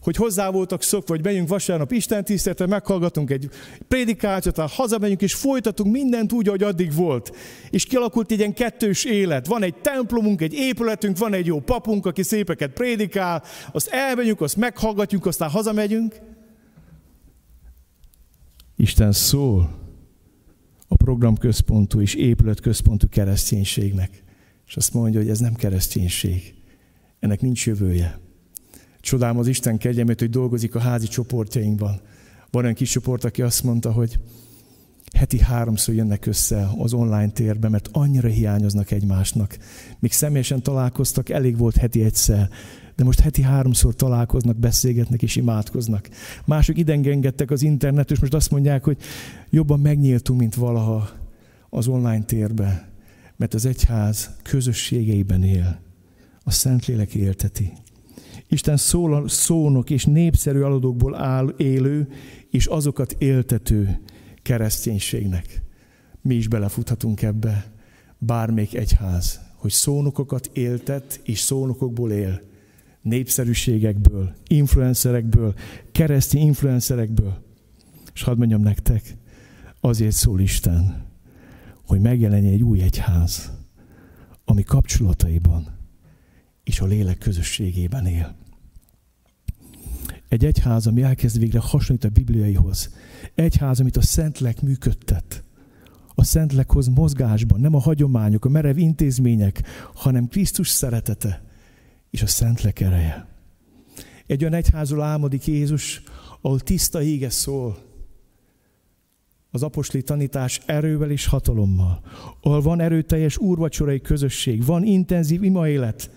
[0.07, 3.49] Hogy hozzá voltak szokva, hogy megyünk vasárnap Isten tiszteletre, meghallgatunk egy
[3.87, 7.35] prédikációt, tehát hazamegyünk és folytatunk mindent úgy, ahogy addig volt.
[7.69, 9.47] És kialakult egy ilyen kettős élet.
[9.47, 14.55] Van egy templomunk, egy épületünk, van egy jó papunk, aki szépeket prédikál, azt elmegyünk, azt
[14.55, 16.15] meghallgatjuk, aztán hazamegyünk.
[18.75, 19.75] Isten szól
[20.87, 24.23] a programközpontú és épületközpontú kereszténységnek.
[24.67, 26.55] És azt mondja, hogy ez nem kereszténység.
[27.19, 28.19] Ennek nincs jövője.
[29.01, 32.01] Csodálom az Isten kegyelmét, hogy dolgozik a házi csoportjainkban.
[32.51, 34.19] Van olyan kis csoport, aki azt mondta, hogy
[35.13, 39.57] heti háromszor jönnek össze az online térbe, mert annyira hiányoznak egymásnak.
[39.99, 42.49] Míg személyesen találkoztak, elég volt heti egyszer,
[42.95, 46.09] de most heti háromszor találkoznak, beszélgetnek és imádkoznak.
[46.45, 48.97] Mások idengengedtek az internet, és most azt mondják, hogy
[49.49, 51.09] jobban megnyíltunk, mint valaha
[51.69, 52.89] az online térbe,
[53.35, 55.79] mert az egyház közösségeiben él.
[56.43, 57.73] A Szentlélek élteti.
[58.49, 62.07] Isten szól, szónok és népszerű aladókból áll élő,
[62.49, 63.99] és azokat éltető
[64.41, 65.61] kereszténységnek.
[66.21, 67.71] Mi is belefuthatunk ebbe,
[68.17, 72.41] bármelyik egyház, hogy szónokokat éltet, és szónokokból él.
[73.01, 75.53] Népszerűségekből, influencerekből,
[75.91, 77.43] keresztény influencerekből.
[78.13, 79.15] És hadd mondjam nektek,
[79.79, 81.05] azért szól Isten,
[81.85, 83.51] hogy megjelenjen egy új egyház,
[84.45, 85.76] ami kapcsolataiban
[86.67, 88.35] és a lélek közösségében él.
[90.27, 92.95] Egy egyház, ami elkezd végre hasonlít a bibliaihoz.
[93.35, 95.43] Egyház, amit a Szentlek működtet.
[96.15, 99.63] A Szentlek hoz mozgásban, nem a hagyományok, a merev intézmények,
[99.93, 101.43] hanem Krisztus szeretete
[102.09, 103.27] és a Szentlek ereje.
[104.25, 106.01] Egy olyan egyházról álmodik Jézus,
[106.41, 107.77] ahol tiszta ége szól,
[109.51, 112.01] az apostoli tanítás erővel és hatalommal,
[112.41, 116.09] ahol van erőteljes úrvacsorai közösség, van intenzív imaélet,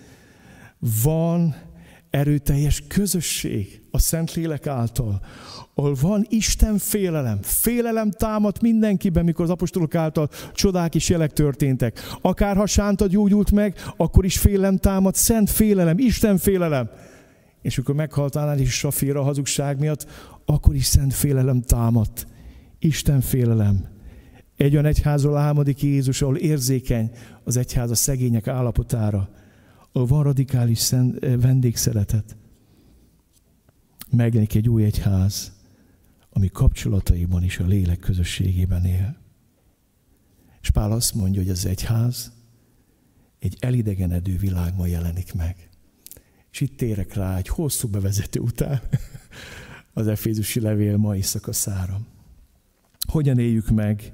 [1.03, 1.55] van
[2.09, 5.21] erőteljes közösség a Szentlélek által,
[5.73, 7.39] ahol van Isten félelem.
[7.41, 11.99] Félelem támad mindenkiben, mikor az apostolok által csodák és jelek történtek.
[12.21, 16.89] Akár ha Sánta gyógyult meg, akkor is félelem támad, szent félelem, Isten félelem.
[17.61, 20.05] És amikor meghalt Ánál is Safira a hazugság miatt,
[20.45, 22.27] akkor is szent félelem támadt.
[22.79, 23.87] Isten félelem.
[24.57, 27.11] Egy olyan egyházról álmodik Jézus, ahol érzékeny
[27.43, 29.29] az egyház a szegények állapotára
[29.91, 32.35] van radikális szent, vendégszeretet,
[34.09, 35.51] megjelenik egy új egyház,
[36.29, 39.17] ami kapcsolataiban is a lélek közösségében él.
[40.61, 42.31] És Pál azt mondja, hogy az egyház
[43.39, 45.69] egy elidegenedő világban jelenik meg.
[46.51, 48.81] És itt térek rá egy hosszú bevezető után
[49.93, 51.99] az Efézusi levél mai szakaszára.
[53.07, 54.13] Hogyan éljük meg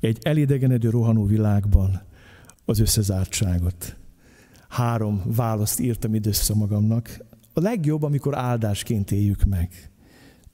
[0.00, 2.02] egy elidegenedő rohanó világban
[2.64, 3.99] az összezártságot?
[4.70, 7.24] Három választ írtam időszak magamnak.
[7.52, 9.90] A legjobb, amikor áldásként éljük meg.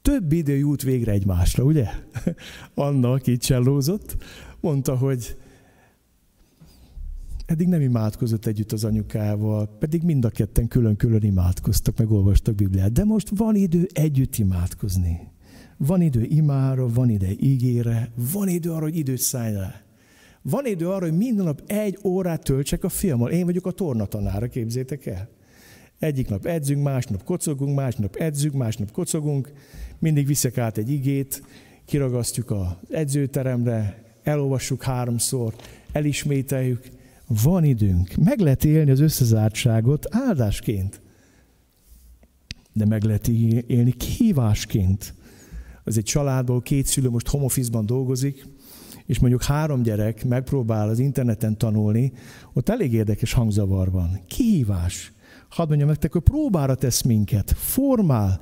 [0.02, 1.88] Több idő jut végre egymásra, ugye?
[2.74, 4.16] Anna, aki csellózott,
[4.60, 5.36] mondta, hogy
[7.46, 12.92] eddig nem imádkozott együtt az anyukával, pedig mind a ketten külön-külön imádkoztak, meg olvastak Bibliát.
[12.92, 15.20] De most van idő együtt imádkozni.
[15.76, 19.85] Van idő imára, van ide ígére, van idő arra, hogy időt szállj rá.
[20.50, 23.30] Van idő arra, hogy minden nap egy órát töltsek a fiammal.
[23.30, 25.28] Én vagyok a tornatanára, képzétek el.
[25.98, 29.52] Egyik nap edzünk, másnap kocogunk, másnap edzünk, másnap kocogunk.
[29.98, 31.42] Mindig viszek át egy igét,
[31.84, 35.54] kiragasztjuk az edzőteremre, elolvassuk háromszor,
[35.92, 36.88] elismételjük.
[37.42, 38.14] Van időnk.
[38.24, 41.00] Meg lehet élni az összezártságot áldásként.
[42.72, 45.14] De meg lehet élni kihívásként.
[45.84, 48.44] Az egy családból két szülő most homofizban dolgozik,
[49.06, 52.12] és mondjuk három gyerek megpróbál az interneten tanulni,
[52.52, 54.20] ott elég érdekes hangzavar van.
[54.28, 55.12] Kihívás.
[55.48, 58.40] Hadd mondjam nektek, hogy próbára tesz minket, formál,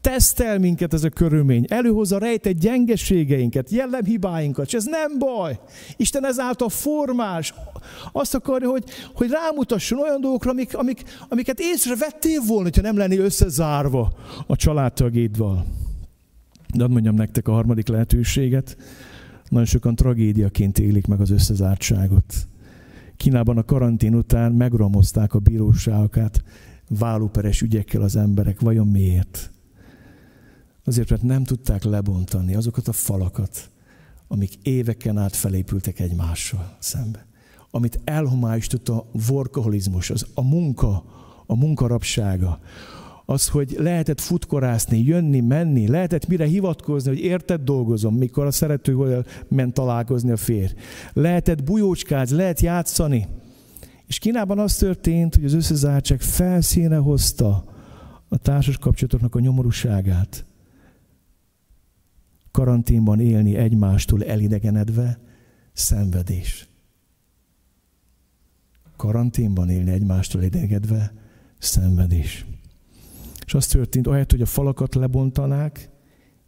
[0.00, 5.58] tesztel minket ez a körülmény, előhozza rejtett gyengeségeinket, jellemhibáinkat, és ez nem baj.
[5.96, 7.54] Isten ezáltal formás.
[8.12, 8.84] Azt akarja, hogy,
[9.14, 14.12] hogy rámutasson olyan dolgokra, amik, amik, amiket észrevettél volna, ha nem lennél összezárva
[14.46, 15.66] a családtagédval.
[16.74, 18.76] De mondjam nektek a harmadik lehetőséget,
[19.54, 22.48] nagyon sokan tragédiaként élik meg az összezártságot.
[23.16, 26.42] Kínában a karantén után megromozták a bíróságokat,
[26.88, 28.60] vállóperes ügyekkel az emberek.
[28.60, 29.50] Vajon miért?
[30.84, 33.70] Azért, mert nem tudták lebontani azokat a falakat,
[34.28, 37.26] amik éveken át felépültek egymással szembe.
[37.70, 41.04] Amit elhomályosított a workaholizmus, az a munka,
[41.46, 42.60] a munkarapsága,
[43.24, 49.24] az, hogy lehetett futkorászni, jönni, menni, lehetett mire hivatkozni, hogy érted dolgozom, mikor a szerető
[49.48, 50.72] ment találkozni a férj.
[51.12, 53.26] Lehetett bujócskázni, lehet játszani.
[54.06, 57.64] És Kínában az történt, hogy az összezártság felszíne hozta
[58.28, 60.44] a társas kapcsolatoknak a nyomorúságát.
[62.50, 65.18] Karanténban élni egymástól elidegenedve,
[65.72, 66.68] szenvedés.
[68.96, 71.12] Karanténban élni egymástól elidegenedve,
[71.58, 72.46] szenvedés.
[73.46, 75.90] És az történt, ahelyett, hogy a falakat lebontanák,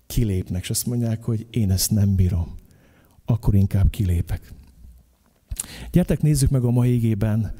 [0.06, 2.54] kilépnek, és azt mondják, hogy én ezt nem bírom.
[3.24, 4.52] Akkor inkább kilépek.
[5.92, 7.54] Gyertek, nézzük meg a mai égében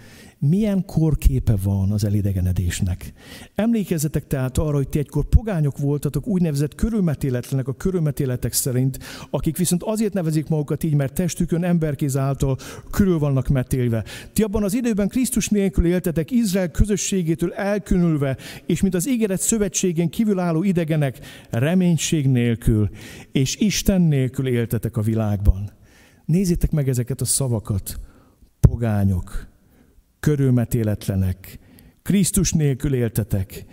[0.49, 3.13] milyen korképe van az elidegenedésnek.
[3.55, 8.99] Emlékezzetek tehát arra, hogy ti egykor pogányok voltatok, úgynevezett körülmetéletlenek a körülmetéletek szerint,
[9.31, 12.57] akik viszont azért nevezik magukat így, mert testükön emberkéz által
[12.91, 14.05] körül vannak metélve.
[14.33, 18.37] Ti abban az időben Krisztus nélkül éltetek, Izrael közösségétől elkülönülve,
[18.67, 21.19] és mint az ígéret szövetségen kívülálló idegenek,
[21.51, 22.91] reménység nélkül
[23.33, 25.71] és Isten nélkül éltetek a világban.
[26.25, 28.01] Nézzétek meg ezeket a szavakat.
[28.61, 29.47] Pogányok,
[30.21, 31.59] körülmetéletlenek,
[32.03, 33.65] Krisztus nélkül éltetek,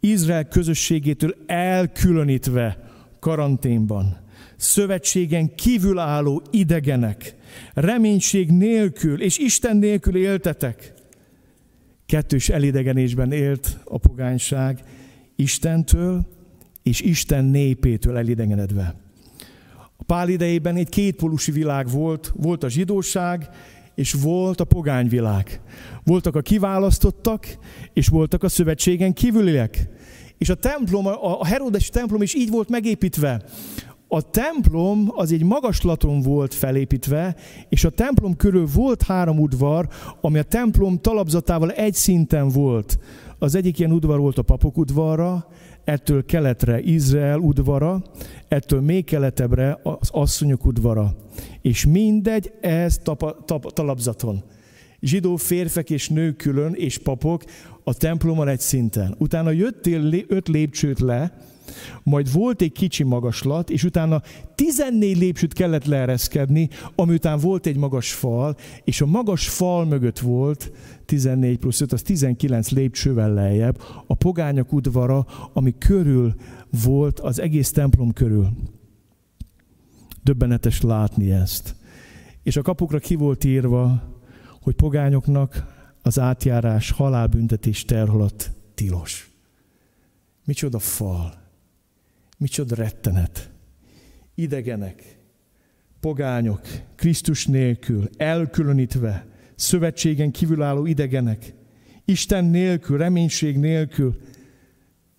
[0.00, 2.90] Izrael közösségétől elkülönítve
[3.20, 4.16] karanténban,
[4.56, 7.34] szövetségen kívülálló idegenek,
[7.74, 10.92] reménység nélkül és Isten nélkül éltetek.
[12.06, 14.82] Kettős elidegenésben élt a pogányság
[15.36, 16.26] Istentől
[16.82, 18.94] és Isten népétől elidegenedve.
[19.96, 23.48] A pál idejében egy kétpólusi világ volt, volt a zsidóság
[23.94, 25.60] és volt a pogányvilág.
[26.04, 27.58] Voltak a kiválasztottak,
[27.92, 29.88] és voltak a szövetségen kívüliek.
[30.38, 33.42] És a templom, a Herodes templom is így volt megépítve.
[34.08, 37.36] A templom az egy magaslaton volt felépítve,
[37.68, 39.88] és a templom körül volt három udvar,
[40.20, 42.98] ami a templom talapzatával egy szinten volt.
[43.38, 45.46] Az egyik ilyen udvar volt a papok udvarra,
[45.84, 48.02] ettől keletre Izrael udvara,
[48.48, 51.14] ettől még keletebbre az asszonyok udvara.
[51.60, 54.42] És mindegy ez tapa, tap, talapzaton.
[55.00, 57.44] Zsidó férfek és nők külön, és papok
[57.84, 59.14] a templomon egy szinten.
[59.18, 61.32] Utána jöttél öt lépcsőt le,
[62.02, 64.22] majd volt egy kicsi magaslat, és utána
[64.54, 70.18] 14 lépcsőt kellett leereszkedni, ami után volt egy magas fal, és a magas fal mögött
[70.18, 70.72] volt
[71.04, 76.34] 14 plusz 5, az 19 lépcsővel lejjebb, a pogányok udvara, ami körül
[76.84, 78.48] volt az egész templom körül.
[80.22, 81.74] Döbbenetes látni ezt.
[82.42, 84.02] És a kapukra ki volt írva,
[84.60, 85.66] hogy pogányoknak
[86.02, 89.30] az átjárás halálbüntetés terhalat tilos.
[90.44, 91.41] Micsoda fal,
[92.42, 93.50] micsoda rettenet.
[94.34, 95.18] Idegenek,
[96.00, 96.60] pogányok,
[96.94, 101.54] Krisztus nélkül, elkülönítve, szövetségen kívülálló idegenek,
[102.04, 104.20] Isten nélkül, reménység nélkül,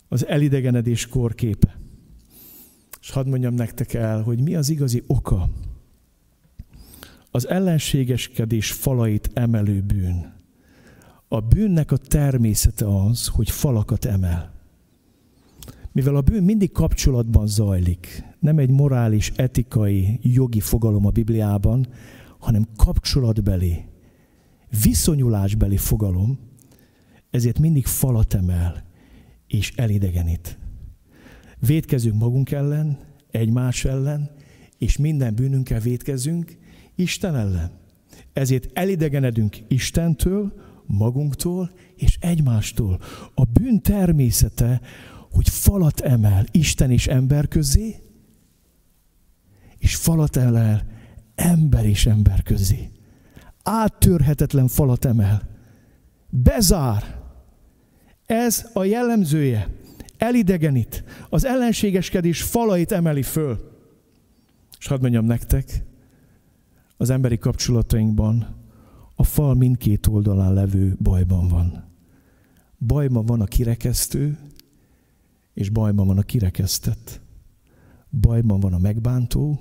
[0.08, 1.78] az elidegenedés korképe.
[3.02, 5.50] És hadd mondjam nektek el, hogy mi az igazi oka
[7.32, 10.34] az ellenségeskedés falait emelő bűn.
[11.28, 14.53] A bűnnek a természete az, hogy falakat emel.
[15.94, 21.88] Mivel a bűn mindig kapcsolatban zajlik, nem egy morális, etikai, jogi fogalom a Bibliában,
[22.40, 23.86] hanem kapcsolatbeli,
[24.84, 26.40] viszonyulásbeli fogalom,
[27.30, 28.86] ezért mindig falat emel
[29.48, 30.58] és elidegenít.
[31.60, 33.00] Védkezünk magunk ellen,
[33.32, 34.32] egymás ellen,
[34.78, 36.58] és minden bűnünkkel védkezünk
[36.96, 37.72] Isten ellen.
[38.34, 40.54] Ezért elidegenedünk Istentől,
[40.86, 43.00] magunktól és egymástól.
[43.34, 44.82] A bűn természete,
[45.34, 48.02] hogy falat emel Isten és ember közé,
[49.78, 50.86] és falat emel
[51.36, 52.92] ember és ember közé.
[53.64, 55.50] Áttörhetetlen falat emel.
[56.30, 57.22] Bezár.
[58.26, 59.70] Ez a jellemzője.
[60.18, 61.04] Elidegenít.
[61.30, 63.72] Az ellenségeskedés falait emeli föl.
[64.80, 65.84] És hadd mondjam nektek,
[66.98, 68.56] az emberi kapcsolatainkban
[69.16, 71.92] a fal mindkét oldalán levő bajban van.
[72.80, 74.38] Bajban van a kirekesztő,
[75.54, 77.22] és bajban van a kirekesztett.
[78.10, 79.60] Bajban van a megbántó,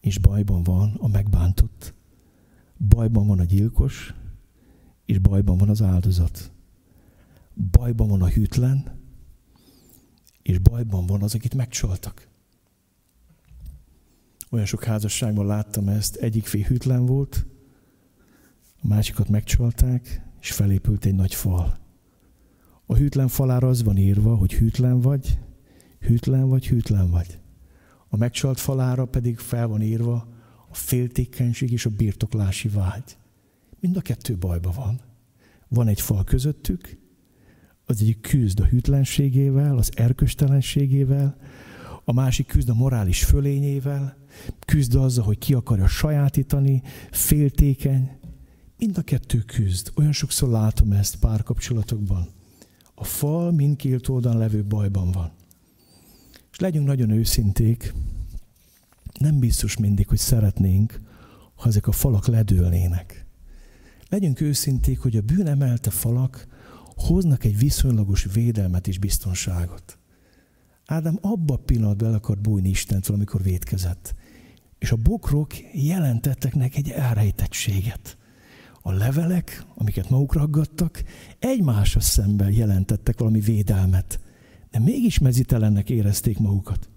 [0.00, 1.94] és bajban van a megbántott.
[2.88, 4.14] Bajban van a gyilkos,
[5.04, 6.52] és bajban van az áldozat.
[7.70, 8.98] Bajban van a hűtlen,
[10.42, 12.28] és bajban van az, akit megcsaltak.
[14.50, 17.46] Olyan sok házasságban láttam ezt, egyik fél hűtlen volt,
[18.82, 21.78] a másikat megcsalták, és felépült egy nagy fal.
[22.90, 25.38] A hűtlen falára az van írva, hogy hűtlen vagy,
[26.00, 27.38] hűtlen vagy, hűtlen vagy.
[28.08, 30.28] A megcsalt falára pedig fel van írva
[30.70, 33.16] a féltékenység és a birtoklási vágy.
[33.80, 35.00] Mind a kettő bajba van.
[35.68, 36.98] Van egy fal közöttük,
[37.84, 41.36] az egyik küzd a hűtlenségével, az erköstelenségével,
[42.04, 44.16] a másik küzd a morális fölényével,
[44.66, 48.10] küzd azzal, hogy ki akarja sajátítani, féltékeny.
[48.78, 49.90] Mind a kettő küzd.
[49.96, 52.38] Olyan sokszor látom ezt párkapcsolatokban.
[53.00, 55.30] A fal mindkét oldalon levő bajban van.
[56.52, 57.94] És legyünk nagyon őszinték,
[59.18, 61.00] nem biztos mindig, hogy szeretnénk,
[61.54, 63.26] ha ezek a falak ledőlnének.
[64.08, 66.46] Legyünk őszinték, hogy a bűn emelte falak
[66.96, 69.98] hoznak egy viszonylagos védelmet és biztonságot.
[70.86, 74.14] Ádám abba a pillanatban el akart bújni Istentől, amikor védkezett.
[74.78, 78.18] És a bokrok jelentettek neki egy elrejtettséget.
[78.82, 81.02] A levelek, amiket maguk raggattak,
[81.38, 84.20] egymásra szemben jelentettek valami védelmet.
[84.70, 86.88] De mégis mezitelennek érezték magukat.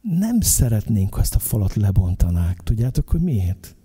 [0.00, 2.62] Nem szeretnénk, ha ezt a falat lebontanák.
[2.62, 3.76] Tudjátok, hogy miért?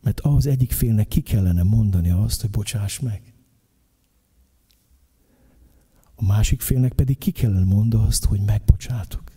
[0.00, 3.34] Mert ahhoz egyik félnek ki kellene mondani azt, hogy bocsáss meg.
[6.14, 9.32] A másik félnek pedig ki kellene mondani azt, hogy megbocsátok.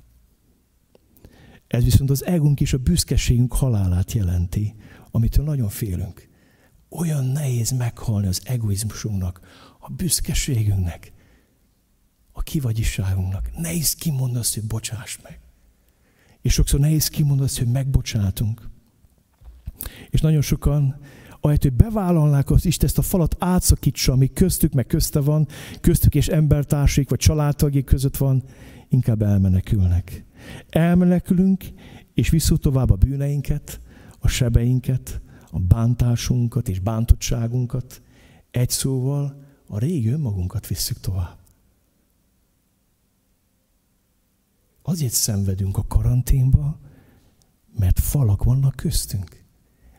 [1.67, 4.75] Ez viszont az egunk és a büszkeségünk halálát jelenti,
[5.15, 6.27] amitől nagyon félünk.
[6.89, 9.39] Olyan nehéz meghalni az egoizmusunknak,
[9.79, 11.11] a büszkeségünknek,
[12.31, 13.49] a kivagyiságunknak.
[13.57, 15.39] Nehéz kimondani azt, hogy bocsáss meg.
[16.41, 18.69] És sokszor nehéz kimondani azt, hogy megbocsátunk.
[20.09, 20.99] És nagyon sokan,
[21.41, 25.47] ahelyett, hogy bevállalnák az Isten ezt a falat átszakítsa, ami köztük, meg közte van,
[25.81, 28.43] köztük és embertársaik, vagy családtagjék között van,
[28.89, 30.25] inkább elmenekülnek.
[30.69, 31.63] Elmenekülünk,
[32.13, 33.79] és visszük tovább a bűneinket,
[34.25, 35.21] a sebeinket,
[35.51, 38.01] a bántásunkat és bántottságunkat.
[38.51, 41.37] Egy szóval a régi önmagunkat visszük tovább.
[44.81, 46.79] Azért szenvedünk a karanténba,
[47.79, 49.43] mert falak vannak köztünk.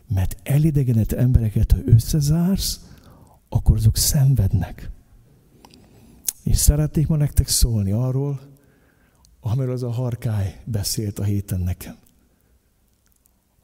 [0.06, 2.80] Mert elidegenett embereket, ha összezársz,
[3.48, 4.90] akkor azok szenvednek.
[6.42, 8.40] És szeretnék ma nektek szólni arról,
[9.40, 11.96] amiről az a harkály beszélt a héten nekem.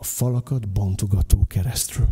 [0.03, 2.09] A falakat bontogató keresztről.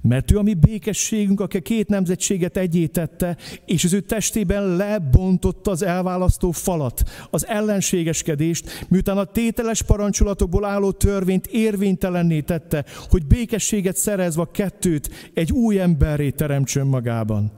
[0.00, 5.70] Mert ő a mi békességünk, aki a két nemzetséget egyétette, és az ő testében lebontotta
[5.70, 13.96] az elválasztó falat, az ellenségeskedést, miután a tételes parancsolatokból álló törvényt érvénytelenné tette, hogy békességet
[13.96, 17.52] szerezve kettőt egy új emberré teremtsön magában.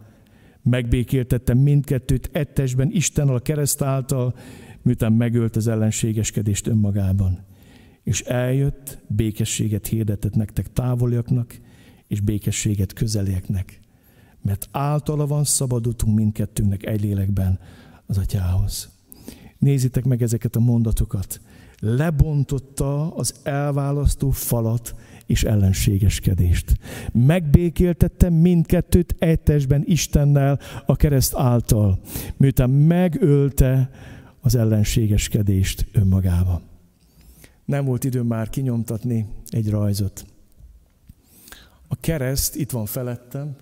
[0.62, 4.34] Megbékéltette mindkettőt ettesben Isten a kereszt által,
[4.82, 7.54] miután megölt az ellenségeskedést önmagában.
[8.06, 11.60] És eljött, békességet hirdetett nektek távoliaknak,
[12.06, 13.80] és békességet közelieknek.
[14.42, 17.58] Mert általa van szabadultunk mindkettőnknek egy lélekben
[18.06, 18.90] az atyához.
[19.58, 21.40] Nézzétek meg ezeket a mondatokat.
[21.78, 24.94] Lebontotta az elválasztó falat
[25.26, 26.78] és ellenségeskedést.
[27.12, 32.00] Megbékéltette mindkettőt egy testben Istennel a kereszt által,
[32.36, 33.90] miután megölte
[34.40, 36.74] az ellenségeskedést önmagában.
[37.66, 40.26] Nem volt időm már kinyomtatni egy rajzot.
[41.88, 43.56] A kereszt itt van felettem,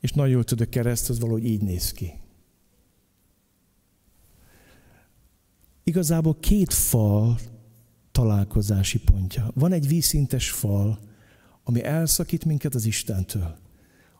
[0.00, 2.12] és nagyon jól tudod, a kereszt az valahogy így néz ki.
[5.84, 7.38] Igazából két fal
[8.12, 9.50] találkozási pontja.
[9.54, 10.98] Van egy vízszintes fal,
[11.64, 13.56] ami elszakít minket az Istentől,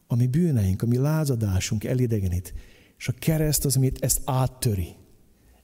[0.06, 2.54] ami bűneink, ami lázadásunk elidegenít,
[2.98, 4.94] és a kereszt az, amit ezt áttöri.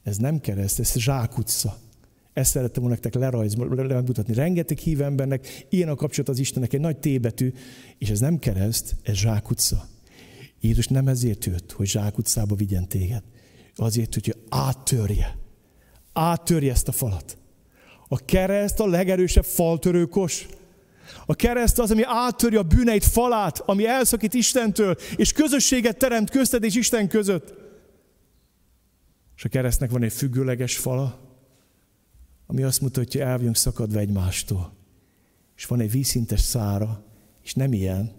[0.02, 1.78] Ez nem kereszt, ez zsákutca.
[2.37, 6.97] Ezt szerettem volna nektek lerajzolni, Rengeteg hív embernek ilyen a kapcsolat az Istennek, egy nagy
[6.97, 7.53] tébetű,
[7.99, 9.89] és ez nem kereszt, ez zsákutca.
[10.61, 13.22] Jézus nem ezért jött, hogy zsákutcába vigyen téged.
[13.74, 15.39] Azért, hogy áttörje.
[16.12, 17.39] Áttörje ezt a falat.
[18.09, 20.47] A kereszt a legerősebb faltörőkos.
[21.26, 26.64] A kereszt az, ami áttöri a bűneit falát, ami elszakít Istentől, és közösséget teremt közted
[26.64, 27.55] és Isten között.
[29.37, 31.26] És a keresztnek van egy függőleges fala,
[32.47, 34.72] ami azt mutatja, hogy el vagyunk szakadva egymástól.
[35.57, 37.05] És van egy vízszintes szára,
[37.42, 38.12] és nem ilyen,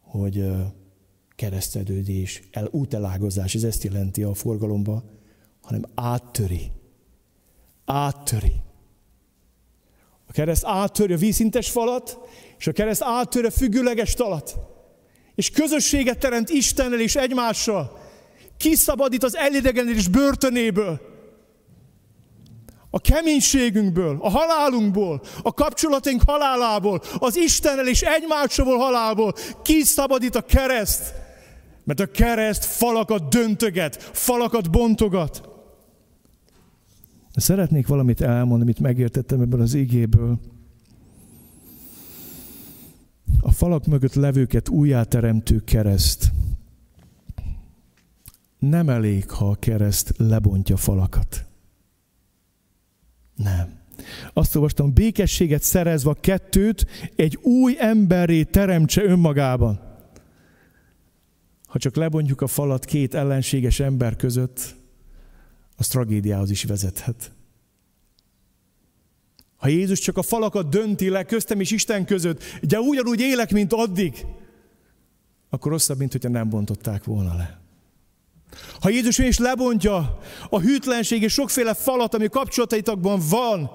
[0.00, 0.46] hogy
[1.36, 5.04] keresztedődés, el, útelágozás, ez ezt jelenti a forgalomba,
[5.62, 6.70] hanem áttöri.
[7.84, 8.52] Áttöri.
[10.26, 12.18] A kereszt áttöri a vízszintes falat,
[12.58, 14.58] és a kereszt áttöri a függőleges talat.
[15.34, 17.98] És közösséget teremt Istennel és egymással.
[18.56, 21.13] Kiszabadít az elidegenedés börtönéből
[22.94, 31.14] a keménységünkből, a halálunkból, a kapcsolataink halálából, az Istennel és egymásról halálból kiszabadít a kereszt.
[31.84, 35.48] Mert a kereszt falakat döntöget, falakat bontogat.
[37.34, 40.38] Szeretnék valamit elmondani, amit megértettem ebből az igéből.
[43.40, 46.30] A falak mögött levőket újjáteremtő kereszt.
[48.58, 51.44] Nem elég, ha a kereszt lebontja falakat.
[53.34, 53.82] Nem.
[54.32, 59.80] Azt olvastam, békességet szerezve a kettőt egy új emberré teremtse önmagában.
[61.66, 64.74] Ha csak lebontjuk a falat két ellenséges ember között,
[65.76, 67.32] az tragédiához is vezethet.
[69.56, 73.72] Ha Jézus csak a falakat dönti le köztem és Isten között, de ugyanúgy élek, mint
[73.72, 74.26] addig,
[75.48, 77.63] akkor rosszabb, mint hogyha nem bontották volna le.
[78.80, 80.18] Ha Jézus is lebontja
[80.50, 83.70] a hűtlenség és sokféle falat, ami kapcsolataitokban van,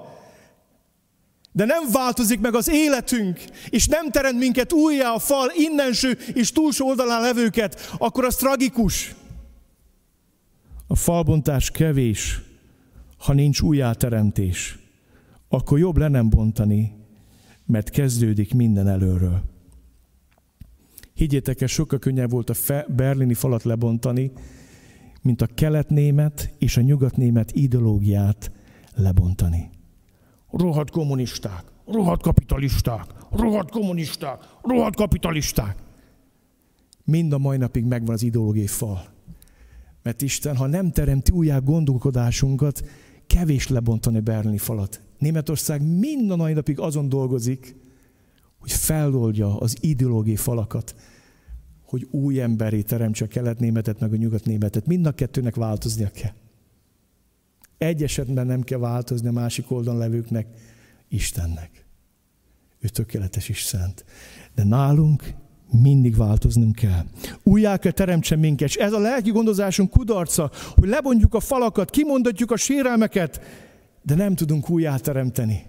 [1.51, 6.51] de nem változik meg az életünk, és nem teremt minket újjá a fal innenső és
[6.51, 9.15] túlsó oldalán levőket, akkor az tragikus.
[10.87, 12.41] A falbontás kevés,
[13.17, 14.77] ha nincs újjáteremtés.
[15.49, 16.93] Akkor jobb le nem bontani,
[17.65, 19.41] mert kezdődik minden előről.
[21.13, 24.31] Higgyétek el, sokkal könnyebb volt a berlini falat lebontani,
[25.21, 28.51] mint a keletnémet és a nyugatnémet ideológiát
[28.95, 29.69] lebontani.
[30.51, 35.77] Rohadt kommunisták, rohadt kapitalisták, rohadt kommunisták, rohadt kapitalisták.
[37.03, 39.05] Mind a mai napig megvan az ideológiai fal.
[40.03, 42.81] Mert Isten, ha nem teremti újjá gondolkodásunkat,
[43.27, 45.01] kevés lebontani a berlini falat.
[45.17, 47.75] Németország mind a mai napig azon dolgozik,
[48.59, 50.95] hogy feloldja az ideológiai falakat,
[51.89, 54.85] hogy új emberé teremtse a kelet-németet, meg a nyugat-németet.
[54.85, 56.33] Mind a kettőnek változnia kell.
[57.77, 60.47] Egy esetben nem kell változni a másik oldalon levőknek,
[61.07, 61.85] Istennek.
[62.79, 64.05] Ő tökéletes is szent.
[64.55, 65.33] De nálunk
[65.71, 67.05] mindig változnunk kell.
[67.43, 72.51] Újjá kell teremtsen minket, és ez a lelki gondozásunk kudarca, hogy lebontjuk a falakat, kimondatjuk
[72.51, 73.41] a sérelmeket,
[74.01, 75.65] de nem tudunk újjá teremteni.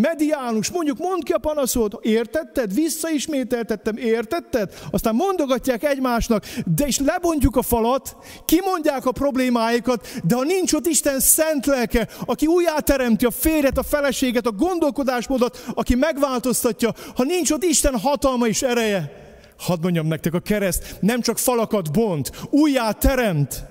[0.00, 2.74] Mediánus, mondjuk mond ki a panaszod, értetted?
[2.74, 4.74] Visszaismételtettem, értetted?
[4.90, 10.86] Aztán mondogatják egymásnak, de is lebontjuk a falat, kimondják a problémáikat, de ha nincs ott
[10.86, 17.50] Isten szent lelke, aki újjáteremti a férjet, a feleséget, a gondolkodásmódot, aki megváltoztatja, ha nincs
[17.50, 19.12] ott Isten hatalma és ereje,
[19.58, 23.64] hadd mondjam nektek, a kereszt nem csak falakat bont, újjá teremt.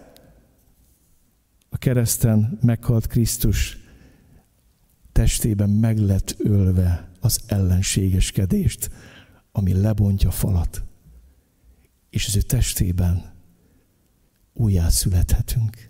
[1.70, 3.84] A kereszten meghalt Krisztus
[5.16, 8.90] testében meg lett ölve az ellenségeskedést,
[9.52, 10.84] ami lebontja falat.
[12.10, 13.34] És az ő testében
[14.54, 15.90] újjászülethetünk,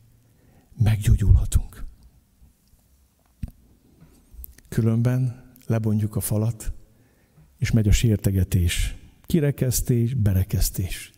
[0.77, 1.85] meggyógyulhatunk.
[4.67, 6.73] Különben lebontjuk a falat,
[7.57, 8.95] és megy a sértegetés,
[9.25, 11.11] kirekesztés, berekesztés.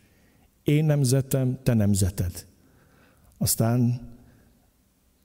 [0.62, 2.46] Én nemzetem, te nemzeted.
[3.38, 4.00] Aztán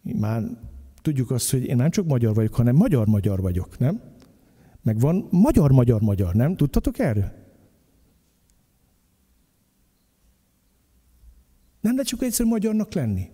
[0.02, 0.72] már
[1.04, 4.02] tudjuk azt, hogy én nem csak magyar vagyok, hanem magyar-magyar vagyok, nem?
[4.82, 6.56] Meg van magyar-magyar-magyar, nem?
[6.56, 7.32] Tudtatok erről?
[11.82, 13.30] Nem lehet csak egyszer magyarnak lenni.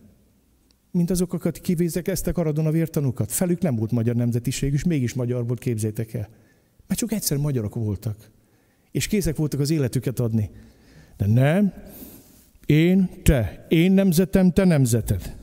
[0.92, 3.32] Mint azok, akik kivézekeztek a vértanúkat.
[3.32, 6.30] Felük nem volt magyar nemzetiség, és mégis magyar volt, képzétek el.
[6.88, 8.32] Mert csak egyszer magyarok voltak.
[8.92, 10.50] És készek voltak az életüket adni.
[11.18, 11.74] De nem,
[12.66, 15.39] én, te, én nemzetem, te nemzeted.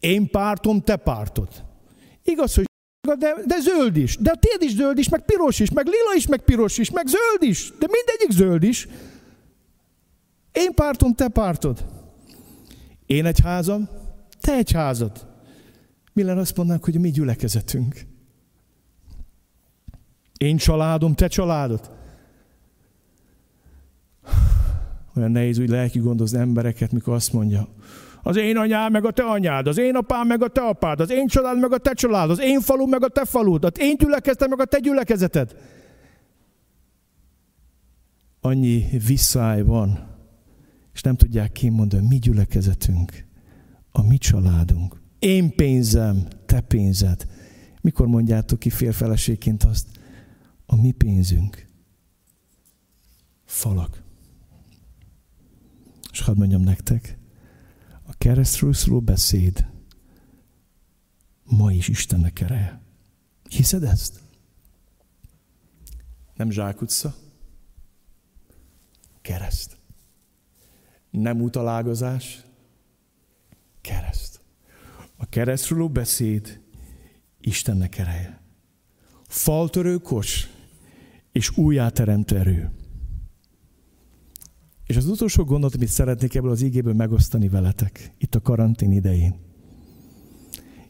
[0.00, 1.48] Én pártom, te pártod.
[2.22, 2.64] Igaz, hogy
[3.14, 4.16] de, de zöld is.
[4.16, 6.90] De a tiéd is zöld is, meg piros is, meg lila is, meg piros is,
[6.90, 7.72] meg zöld is.
[7.78, 8.88] De mindegyik zöld is.
[10.52, 11.84] Én pártom, te pártod.
[13.06, 13.88] Én egy házam,
[14.40, 15.26] te egy házad.
[16.12, 18.06] Mi lenne azt mondanánk, hogy a mi gyülekezetünk?
[20.36, 21.90] Én családom, te családod.
[25.16, 27.68] Olyan nehéz úgy lelki gondozni embereket, mikor azt mondja,
[28.26, 31.10] az én anyám, meg a te anyád, az én apám, meg a te apád, az
[31.10, 33.96] én család, meg a te család, az én falu, meg a te falud, az én
[33.96, 35.56] gyülekeztem, meg a te gyülekezeted.
[38.40, 40.08] Annyi visszáj van,
[40.92, 43.24] és nem tudják kimondani, mi gyülekezetünk,
[43.90, 45.00] a mi családunk.
[45.18, 47.26] Én pénzem, te pénzed.
[47.80, 49.86] Mikor mondjátok ki férfeleségként azt?
[50.66, 51.66] A mi pénzünk.
[53.44, 54.02] Falak.
[56.12, 57.18] És hadd mondjam nektek,
[58.18, 59.66] keresztről szóló beszéd
[61.44, 62.80] ma is Istennek ereje.
[63.48, 64.20] Hiszed ezt?
[66.34, 67.14] Nem zsákutca?
[69.20, 69.76] Kereszt.
[71.10, 72.44] Nem utalágazás?
[73.80, 74.40] Kereszt.
[75.16, 76.60] A keresztről beszéd
[77.40, 78.40] Istennek ereje.
[79.26, 80.48] Faltörő kocs
[81.32, 82.70] és újjáteremtő erő.
[84.86, 89.34] És az utolsó gondot, amit szeretnék ebből az ígéből megosztani veletek, itt a karantén idején.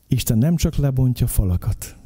[0.08, 1.96] Isten nem csak lebontja falakat,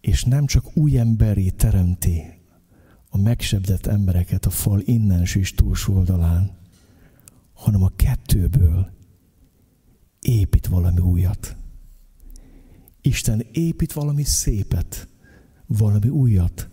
[0.00, 2.22] és nem csak új emberi teremti
[3.08, 6.56] a megsebdett embereket a fal innen és túlsó oldalán,
[7.52, 8.90] hanem a kettőből
[10.20, 11.56] épít valami újat.
[13.00, 15.08] Isten épít valami szépet,
[15.66, 16.68] valami újat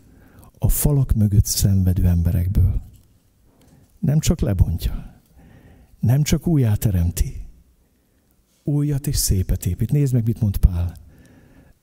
[0.65, 2.81] a falak mögött szenvedő emberekből.
[3.99, 5.21] Nem csak lebontja,
[5.99, 7.45] nem csak újjáteremti,
[8.63, 9.91] újat és szépet épít.
[9.91, 10.93] Nézd meg, mit mond Pál.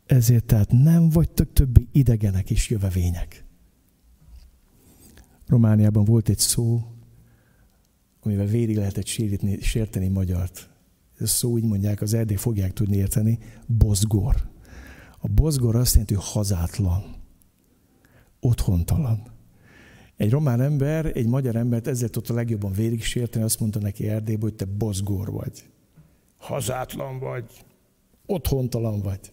[0.06, 3.44] Ezért tehát nem vagytok többi idegenek és jövevények.
[5.46, 6.82] Romániában volt egy szó,
[8.20, 10.70] amivel végig lehetett sérteni, sérteni magyart.
[11.18, 14.50] Ez szó, úgy mondják, az erdély fogják tudni érteni, bozgor.
[15.18, 17.21] A bozgor azt jelenti, hogy hazátlan,
[18.42, 19.22] otthontalan.
[20.16, 24.42] Egy román ember, egy magyar embert ezzel tudta legjobban végig sérteni, azt mondta neki Erdélybe,
[24.42, 25.64] hogy te bozgor vagy.
[26.36, 27.64] Hazátlan vagy,
[28.26, 29.32] otthontalan vagy.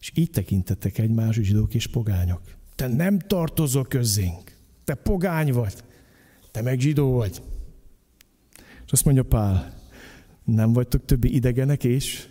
[0.00, 2.40] És így tekintettek egymás zsidók és pogányok.
[2.74, 4.56] Te nem tartozol közénk.
[4.84, 5.74] Te pogány vagy.
[6.50, 7.42] Te meg zsidó vagy.
[8.86, 9.74] És azt mondja Pál,
[10.44, 12.28] nem vagytok többi idegenek és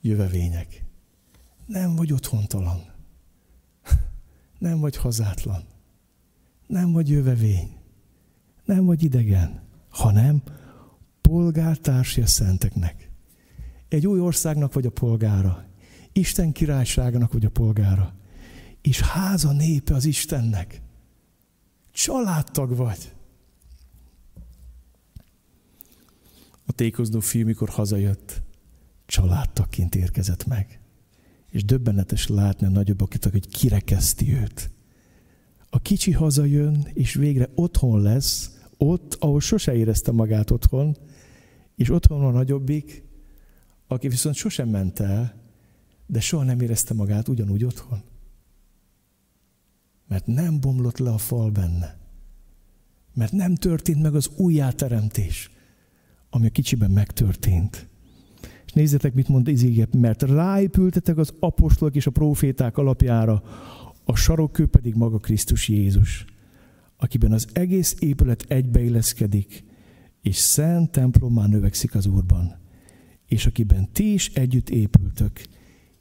[0.00, 0.81] jövevények.
[1.66, 2.80] Nem vagy otthontalan.
[4.58, 5.64] Nem vagy hazátlan.
[6.66, 7.76] Nem vagy jövevény.
[8.64, 10.42] Nem vagy idegen, hanem
[11.20, 13.10] polgártársi a szenteknek.
[13.88, 15.64] Egy új országnak vagy a polgára.
[16.12, 18.14] Isten királyságának vagy a polgára.
[18.80, 20.82] És háza népe az Istennek.
[21.90, 23.14] Családtag vagy.
[26.66, 28.42] A tékozdó fiú, mikor hazajött,
[29.06, 30.81] családtagként érkezett meg.
[31.52, 34.70] És döbbenetes látni a nagyobbakit, hogy kirekeszti őt.
[35.70, 40.96] A kicsi hazajön, és végre otthon lesz, ott, ahol sose érezte magát otthon,
[41.76, 43.04] és otthon van a nagyobbik,
[43.86, 45.34] aki viszont sosem ment el,
[46.06, 48.02] de soha nem érezte magát ugyanúgy otthon.
[50.08, 51.98] Mert nem bomlott le a fal benne.
[53.14, 55.50] Mert nem történt meg az újjáteremtés,
[56.30, 57.88] ami a kicsiben megtörtént.
[58.72, 63.42] Nézzétek, mit mond Izége, mert ráépültetek az apostolok és a proféták alapjára,
[64.04, 66.24] a sarokkő pedig maga Krisztus Jézus,
[66.96, 69.64] akiben az egész épület egybeilleszkedik,
[70.22, 72.56] és szent templomán növekszik az Úrban,
[73.26, 75.40] és akiben ti is együtt épültök,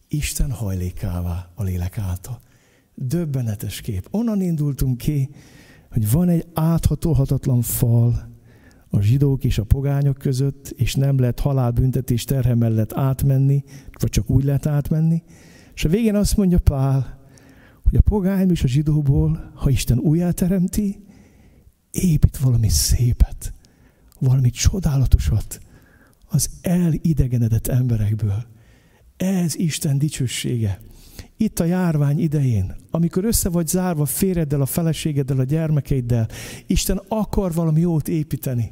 [0.08, 2.40] Isten hajlékává a lélek által.
[2.96, 4.08] Döbbenetes kép.
[4.12, 5.30] Onnan indultunk ki,
[5.92, 8.31] hogy van egy áthatolhatatlan fal
[8.94, 14.30] a zsidók és a pogányok között, és nem lehet halálbüntetés terhe mellett átmenni, vagy csak
[14.30, 15.24] úgy lehet átmenni.
[15.74, 17.20] És a végén azt mondja Pál,
[17.84, 21.04] hogy a pogány és a zsidóból, ha Isten újjáteremti,
[21.92, 23.54] épít valami szépet,
[24.20, 25.60] valami csodálatosat
[26.28, 28.46] az elidegenedett emberekből.
[29.18, 30.80] Ez Isten dicsősége.
[31.38, 36.28] Itt a járvány idején, amikor össze vagy zárva féreddel, a feleségeddel, a gyermekeiddel,
[36.68, 38.72] Isten akar valami jót építeni.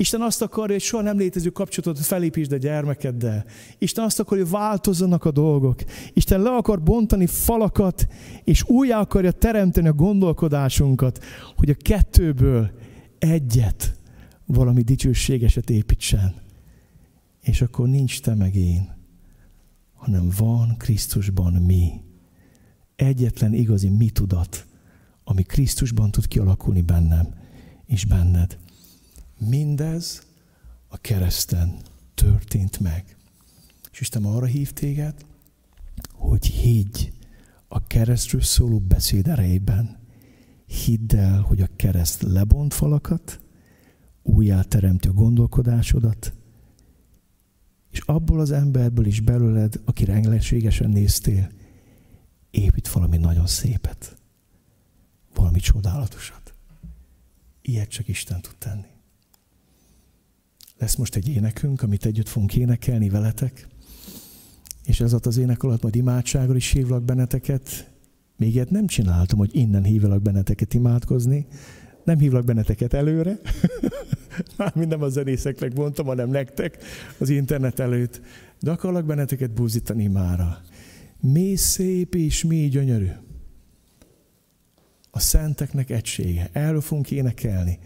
[0.00, 3.44] Isten azt akarja, hogy soha nem létező kapcsolatot felépítsd a gyermekeddel.
[3.78, 5.80] Isten azt akarja, hogy változzanak a dolgok.
[6.12, 8.06] Isten le akar bontani falakat,
[8.44, 11.24] és újjá akarja teremteni a gondolkodásunkat,
[11.56, 12.70] hogy a kettőből
[13.18, 13.94] egyet,
[14.46, 16.34] valami dicsőségeset építsen.
[17.42, 18.94] És akkor nincs te meg én,
[19.94, 21.92] hanem van Krisztusban mi.
[22.96, 24.66] Egyetlen igazi mi tudat,
[25.24, 27.34] ami Krisztusban tud kialakulni bennem
[27.86, 28.58] és benned.
[29.48, 30.26] Mindez
[30.88, 31.80] a kereszten
[32.14, 33.16] történt meg.
[33.92, 35.24] És Isten arra hív téged,
[36.12, 37.12] hogy higgy
[37.68, 39.98] a keresztről szóló beszéd erejében.
[40.66, 43.40] Hidd el, hogy a kereszt lebont falakat,
[44.22, 46.32] újjáteremti a gondolkodásodat,
[47.90, 51.50] és abból az emberből is belőled, aki rengetegségesen néztél,
[52.50, 54.16] épít valami nagyon szépet,
[55.34, 56.54] valami csodálatosat.
[57.62, 58.99] Ilyet csak Isten tud tenni.
[60.80, 63.66] Lesz most egy énekünk, amit együtt fogunk énekelni veletek,
[64.84, 67.90] és ez az ének alatt majd imádságra is hívlak benneteket.
[68.36, 71.46] Még ilyet nem csináltam, hogy innen hívlak benneteket imádkozni,
[72.04, 73.40] nem hívlak benneteket előre,
[74.56, 76.78] már nem a zenészeknek mondtam, hanem nektek
[77.18, 78.20] az internet előtt,
[78.60, 80.58] de akarlak benneteket búzítani mára.
[81.20, 83.10] Mi szép és mi gyönyörű.
[85.10, 86.48] A szenteknek egysége.
[86.52, 87.78] Erről fogunk énekelni.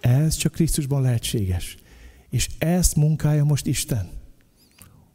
[0.00, 1.78] Ez csak Krisztusban lehetséges.
[2.30, 4.08] És ezt munkálja most Isten.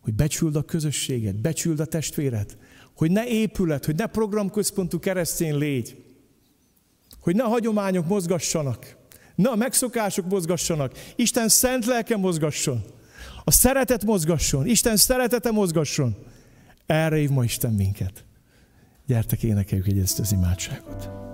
[0.02, 2.58] Hogy becsüld a közösséget, becsüld a testvéret,
[2.96, 6.04] hogy ne épület, hogy ne programközpontú keresztény légy,
[7.20, 8.98] hogy ne hagyományok mozgassanak,
[9.36, 12.84] ne a megszokások mozgassanak, Isten szent lelke mozgasson,
[13.44, 16.16] a szeretet mozgasson, Isten szeretete mozgasson.
[16.86, 18.24] Erre hív ma Isten minket.
[19.08, 21.25] Gyertek énekeljük egy ezt az imádságot.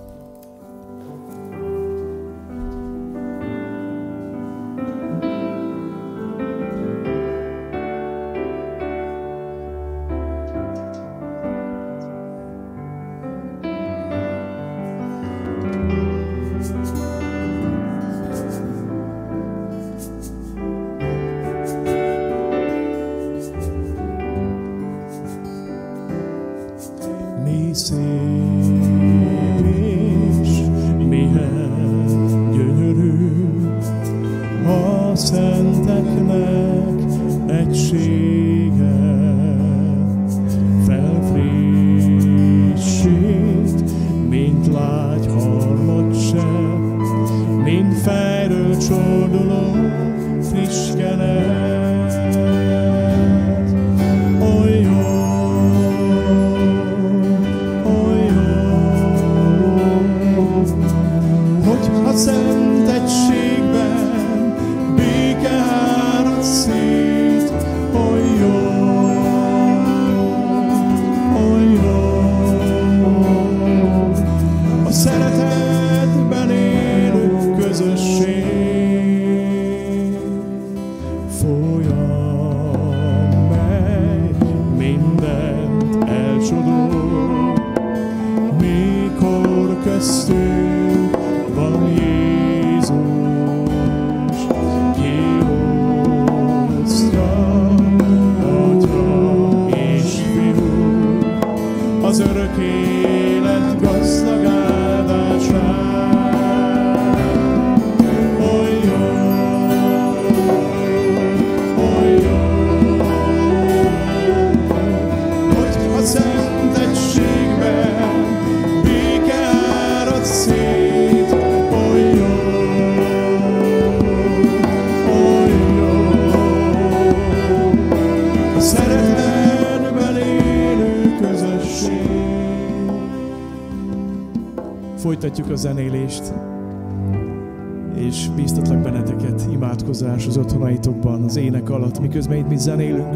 [142.01, 143.13] Miközben itt mi zenélünk.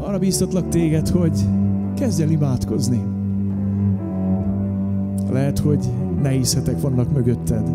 [0.00, 1.38] Arra bíztatlak téged, hogy
[1.94, 3.02] kezdj el imádkozni.
[5.30, 5.88] Lehet, hogy
[6.22, 7.70] nehézhetek vannak mögötted,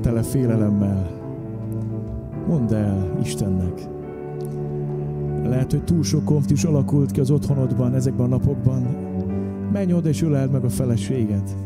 [0.00, 1.10] tele félelemmel.
[2.48, 3.88] Mondd el Istennek.
[5.48, 9.06] Lehet, hogy túl sok konfliktus alakult ki az otthonodban ezekben a napokban,
[9.76, 11.56] Menj oda és öleld meg a feleséget.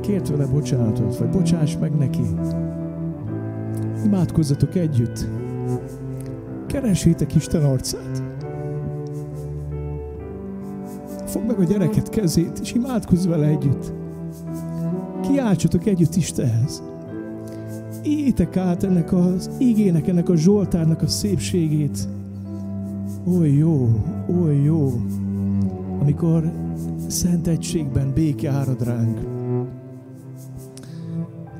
[0.00, 2.22] Kérj tőle bocsánatot, vagy bocsáss meg neki.
[4.04, 5.26] Imádkozzatok együtt.
[6.66, 8.22] Keresétek Isten arcát.
[11.26, 13.92] Fogd meg a gyereket kezét, és imádkozz vele együtt.
[15.20, 16.82] Kiáltsatok együtt Istenhez.
[18.02, 22.08] Étek át ennek az igének, ennek a Zsoltárnak a szépségét.
[23.26, 23.88] Oly jó,
[24.28, 24.92] oly jó
[26.06, 26.52] amikor
[27.06, 29.35] szent egységben béke árad ránk.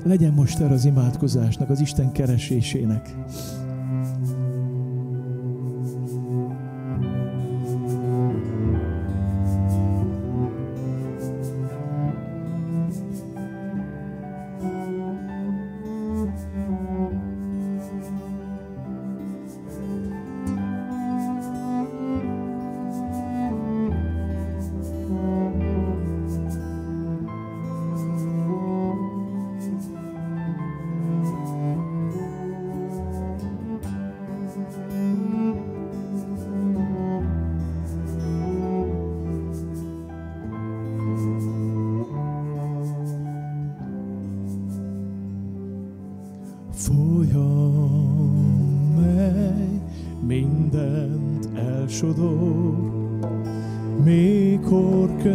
[0.07, 3.09] Legyen most erre az imádkozásnak, az Isten keresésének.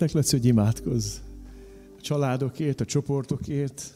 [0.00, 1.16] Megkérhetlek, Laci, hogy imádkozz
[1.98, 3.94] a családokért, a csoportokért.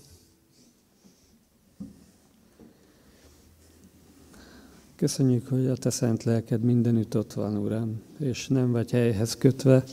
[4.96, 9.84] Köszönjük, hogy a Te szent lelked mindenütt ott van, Uram, és nem vagy helyhez kötve,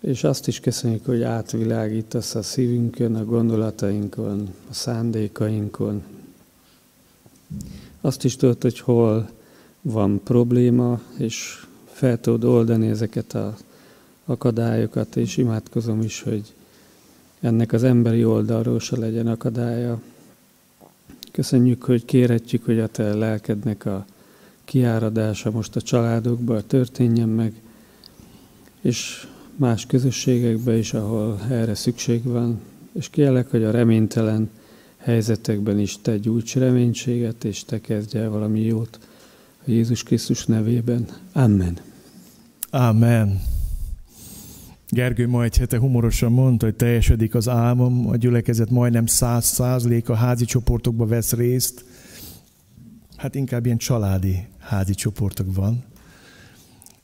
[0.00, 6.02] és azt is köszönjük, hogy átvilágítasz a szívünkön, a gondolatainkon, a szándékainkon.
[8.00, 9.30] Azt is tudod, hogy hol
[9.82, 13.56] van probléma, és fel tudod oldani ezeket a
[14.26, 16.54] akadályokat, és imádkozom is, hogy
[17.40, 20.00] ennek az emberi oldalról se legyen akadálya.
[21.32, 24.06] Köszönjük, hogy kérhetjük, hogy a Te lelkednek a
[24.64, 27.52] kiáradása most a családokba történjen meg,
[28.80, 32.60] és más közösségekbe is, ahol erre szükség van,
[32.92, 34.50] és kérlek, hogy a reménytelen
[34.96, 38.98] helyzetekben is te gyújts reménységet, és te kezdj el valami jót
[39.66, 41.06] a Jézus Krisztus nevében.
[41.32, 41.78] Amen.
[42.70, 43.55] Amen.
[44.88, 50.08] Gergő ma egy hete humorosan mondta, hogy teljesedik az álmom, a gyülekezet majdnem száz százalék
[50.08, 51.84] a házi csoportokba vesz részt.
[53.16, 55.84] Hát inkább ilyen családi házi csoportokban.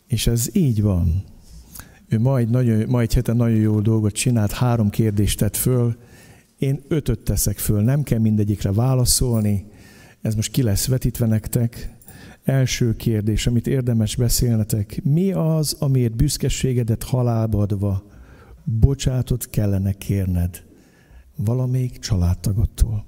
[0.07, 1.25] És ez így van.
[2.09, 5.97] Ő ma egy, nagyon, ma egy hete nagyon jó dolgot csinált, három kérdést tett föl,
[6.59, 9.67] én ötöt teszek föl, nem kell mindegyikre válaszolni,
[10.21, 11.91] ez most ki lesz vetítve nektek.
[12.45, 18.07] Első kérdés, amit érdemes beszélnetek, mi az, amiért büszkeségedet halálba adva
[18.65, 20.63] bocsátot kellene kérned
[21.37, 23.05] valamelyik családtagottól?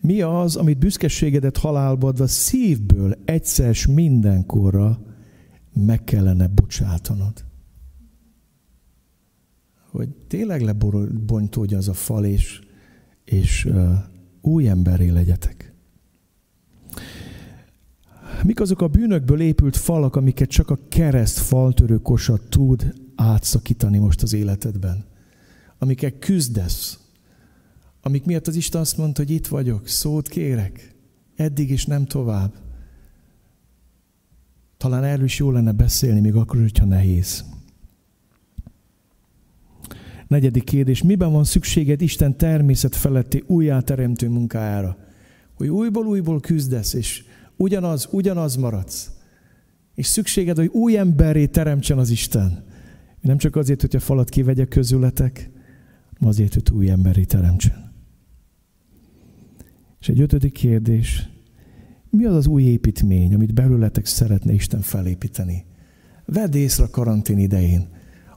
[0.00, 5.00] Mi az, amit büszkeségedet halálba adva szívből egyszer mindenkorra
[5.72, 7.44] meg kellene bocsátanod?
[9.90, 12.60] Hogy tényleg lebontódja az a fal, és,
[13.24, 13.92] és uh,
[14.40, 15.61] új emberré legyetek.
[18.44, 24.22] Mik azok a bűnökből épült falak, amiket csak a kereszt faltörő kosa tud átszakítani most
[24.22, 25.04] az életedben?
[25.78, 26.98] Amiket küzdesz,
[28.02, 30.94] amik miatt az Isten azt mondta, hogy itt vagyok, szót kérek,
[31.36, 32.52] eddig is nem tovább.
[34.76, 37.44] Talán erről is jó lenne beszélni, még akkor, hogyha nehéz.
[40.28, 44.96] Negyedik kérdés, miben van szükséged Isten természet feletti újjáteremtő munkájára?
[45.54, 47.24] Hogy újból újból küzdesz, és
[47.62, 49.10] ugyanaz, ugyanaz maradsz.
[49.94, 52.64] És szükséged, hogy új emberré teremtsen az Isten.
[53.20, 55.50] Nem csak azért, hogy a falat kivegye közületek,
[56.12, 57.92] hanem azért, hogy új emberré teremtsen.
[60.00, 61.28] És egy ötödik kérdés,
[62.10, 65.64] mi az az új építmény, amit belőletek szeretne Isten felépíteni?
[66.24, 67.88] Vedd észre a karantén idején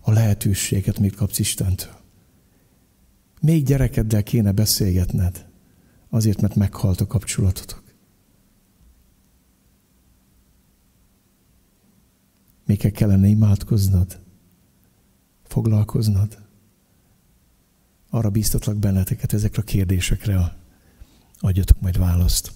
[0.01, 1.93] a lehetőséget, mit kapsz Istentől.
[3.41, 5.45] Még gyerekeddel kéne beszélgetned,
[6.09, 7.84] azért, mert meghalt a kapcsolatotok.
[12.65, 14.19] Még kellene imádkoznod,
[15.43, 16.37] foglalkoznod.
[18.09, 20.57] Arra bíztatlak benneteket ezekre a kérdésekre,
[21.39, 22.51] adjatok majd választ.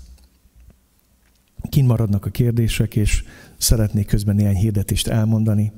[1.70, 3.24] Kint maradnak a kérdések, és
[3.58, 5.72] szeretnék közben néhány hirdetést elmondani.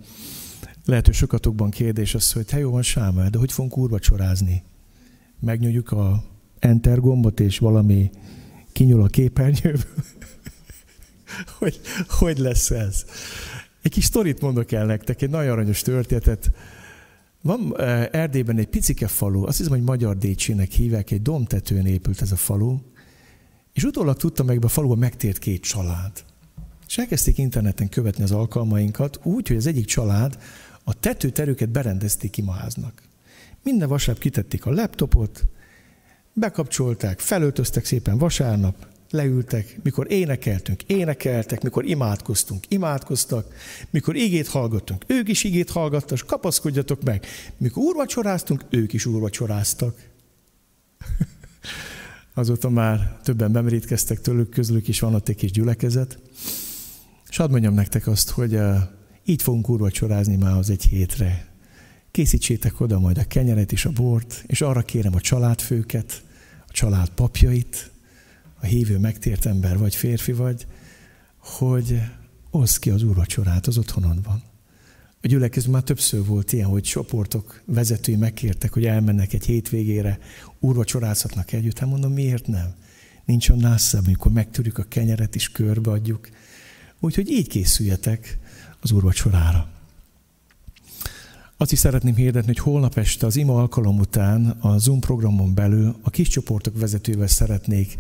[0.86, 4.64] Lehet, hogy sokatokban kérdés az, hogy te jó van Sámel, de hogy fogunk úrvacsorázni?
[5.40, 6.24] Megnyomjuk a
[6.60, 8.10] enter gombot, és valami
[8.72, 10.04] kinyúl a képernyőből.
[11.60, 13.06] hogy, hogy lesz ez?
[13.82, 16.52] Egy kis sztorit mondok el nektek, egy nagyon aranyos történetet.
[17.42, 22.22] Van eh, Erdélyben egy picike falu, azt hiszem, hogy Magyar Décsének hívják, egy domtetőn épült
[22.22, 22.78] ez a falu,
[23.74, 26.12] és utólag tudtam meg, hogy a faluban megtért két család.
[26.88, 30.38] És elkezdték interneten követni az alkalmainkat, úgy, hogy az egyik család
[30.84, 33.02] a tetőterüket berendezték imaháznak.
[33.64, 35.46] Minden vasárnap kitették a laptopot,
[36.34, 43.54] bekapcsolták, felöltöztek szépen vasárnap, leültek, mikor énekeltünk, énekeltek, mikor imádkoztunk, imádkoztak,
[43.90, 47.26] mikor igét hallgattunk, ők is igét hallgattak, kapaszkodjatok meg.
[47.58, 50.10] Mikor úrvacsoráztunk, ők is úrvacsoráztak.
[52.34, 56.20] Azóta már többen bemerítkeztek tőlük, közülük is van ott egy kis gyülekezet.
[57.30, 58.76] És hadd mondjam nektek azt, hogy uh,
[59.26, 61.48] így fogunk úrvacsorázni már az egy hétre.
[62.12, 66.24] Készítsétek oda majd a kenyeret és a bort, és arra kérem a családfőket,
[66.68, 67.91] család papjait,
[68.62, 70.66] a hívő megtért ember vagy férfi vagy,
[71.38, 72.02] hogy
[72.52, 74.44] oszd ki az úrvacsorát az otthonodban.
[75.22, 80.20] A gyülekező már többször volt ilyen, hogy csoportok vezetői megkértek, hogy elmennek egy hétvégére,
[80.60, 81.80] úrvacsorázhatnak együtt.
[81.80, 82.76] Hát mondom, miért nem?
[83.26, 86.30] Nincs a nászebb, amikor megtörjük a kenyeret és körbeadjuk.
[87.00, 88.40] Úgyhogy így készüljetek
[88.80, 89.70] az úrvacsorára.
[91.58, 95.96] Azt is szeretném hirdetni, hogy holnap este az ima alkalom után a Zoom programon belül
[96.02, 97.98] a kis csoportok vezetővel szeretnék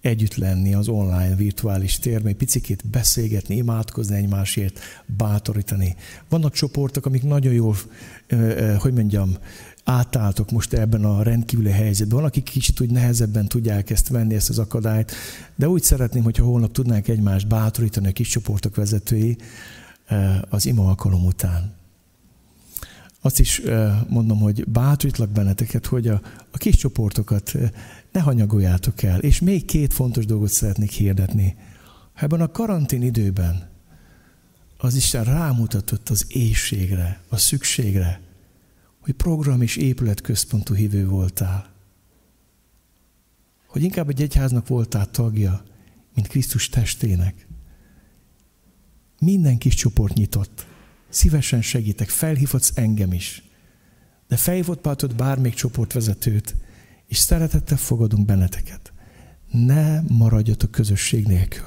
[0.00, 5.96] együtt lenni az online virtuális térben, egy picikét beszélgetni, imádkozni egymásért, bátorítani.
[6.28, 7.76] Vannak csoportok, amik nagyon jól,
[8.78, 9.36] hogy mondjam,
[9.84, 12.16] átálltok most ebben a rendkívüli helyzetben.
[12.18, 15.12] Van, akik kicsit úgy nehezebben tudják ezt venni, ezt az akadályt,
[15.56, 19.36] de úgy szeretném, hogyha holnap tudnánk egymást bátorítani a kis csoportok vezetői
[20.48, 21.76] az ima alkalom után.
[23.20, 23.62] Azt is
[24.08, 26.20] mondom, hogy bátorítlak benneteket, hogy a,
[26.50, 27.54] a kis csoportokat
[28.18, 29.18] ne hanyagoljátok el.
[29.18, 31.56] És még két fontos dolgot szeretnék hirdetni.
[32.14, 33.70] Ebben a karantén időben
[34.76, 38.20] az Isten rámutatott az éjségre, a szükségre,
[39.00, 41.72] hogy program és épületközpontú hívő voltál.
[43.66, 45.62] Hogy inkább egy egyháznak voltál tagja,
[46.14, 47.46] mint Krisztus testének.
[49.18, 50.66] Minden kis csoport nyitott.
[51.08, 53.42] Szívesen segítek, felhívhatsz engem is.
[54.28, 56.54] De felhívott bármelyik csoportvezetőt,
[57.08, 58.92] és szeretettel fogadunk benneteket.
[59.50, 61.66] Ne maradjatok közösség nélkül.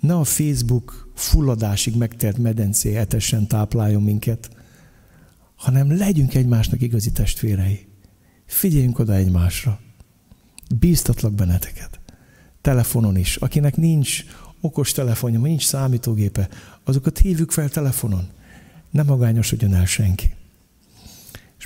[0.00, 4.50] Ne a Facebook fulladásig megtert medencé etesen tápláljon minket,
[5.56, 7.86] hanem legyünk egymásnak igazi testvérei.
[8.46, 9.80] Figyeljünk oda egymásra.
[10.78, 12.00] Bíztatlak benneteket.
[12.60, 13.36] Telefonon is.
[13.36, 14.24] Akinek nincs
[14.60, 16.48] okos telefonja, nincs számítógépe,
[16.84, 18.28] azokat hívjuk fel telefonon.
[18.90, 20.36] Ne magányosodjon el senki.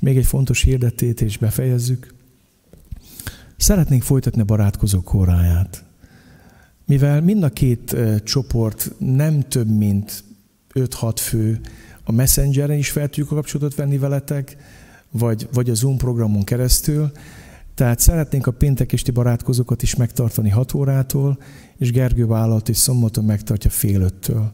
[0.03, 2.15] Még egy fontos hirdetét, és befejezzük.
[3.57, 5.85] Szeretnénk folytatni a barátkozók óráját.
[6.87, 10.25] Mivel mind a két csoport nem több, mint
[10.75, 11.61] 5-6 fő,
[12.05, 14.57] a Messengeren is fel tudjuk a kapcsolatot venni veletek,
[15.11, 17.13] vagy, vagy a Zoom programon keresztül,
[17.75, 21.39] tehát szeretnénk a péntekesti barátkozókat is megtartani 6 órától,
[21.77, 24.53] és Gergő vállalt és szombaton megtartja fél öttől.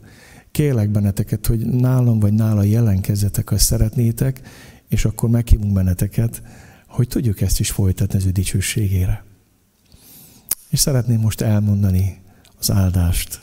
[0.50, 4.40] Kérlek benneteket, hogy nálam vagy nála jelenkezzetek, ha szeretnétek,
[4.88, 6.42] és akkor meghívunk benneteket,
[6.86, 9.24] hogy tudjuk ezt is folytatni az ő dicsőségére.
[10.68, 12.20] És szeretném most elmondani
[12.58, 13.40] az áldást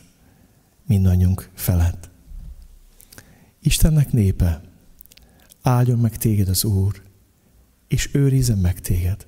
[0.86, 2.10] mindannyiunk felett.
[3.60, 4.62] Istennek népe,
[5.62, 7.02] áldjon meg téged az Úr,
[7.88, 9.28] és őrizzen meg téged.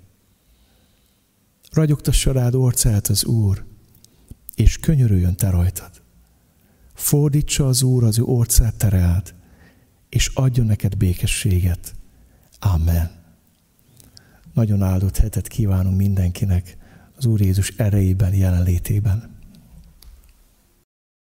[1.72, 3.66] Ragyogtassa rád orcát az Úr,
[4.56, 6.02] és könyörüljön te rajtad.
[6.94, 9.36] Fordítsa az Úr az ő orcát tereát,
[10.10, 11.96] és adjon neked békességet.
[12.60, 13.12] Amen.
[14.54, 16.78] Nagyon áldott hetet kívánunk mindenkinek
[17.16, 19.37] az Úr Jézus erejében, jelenlétében.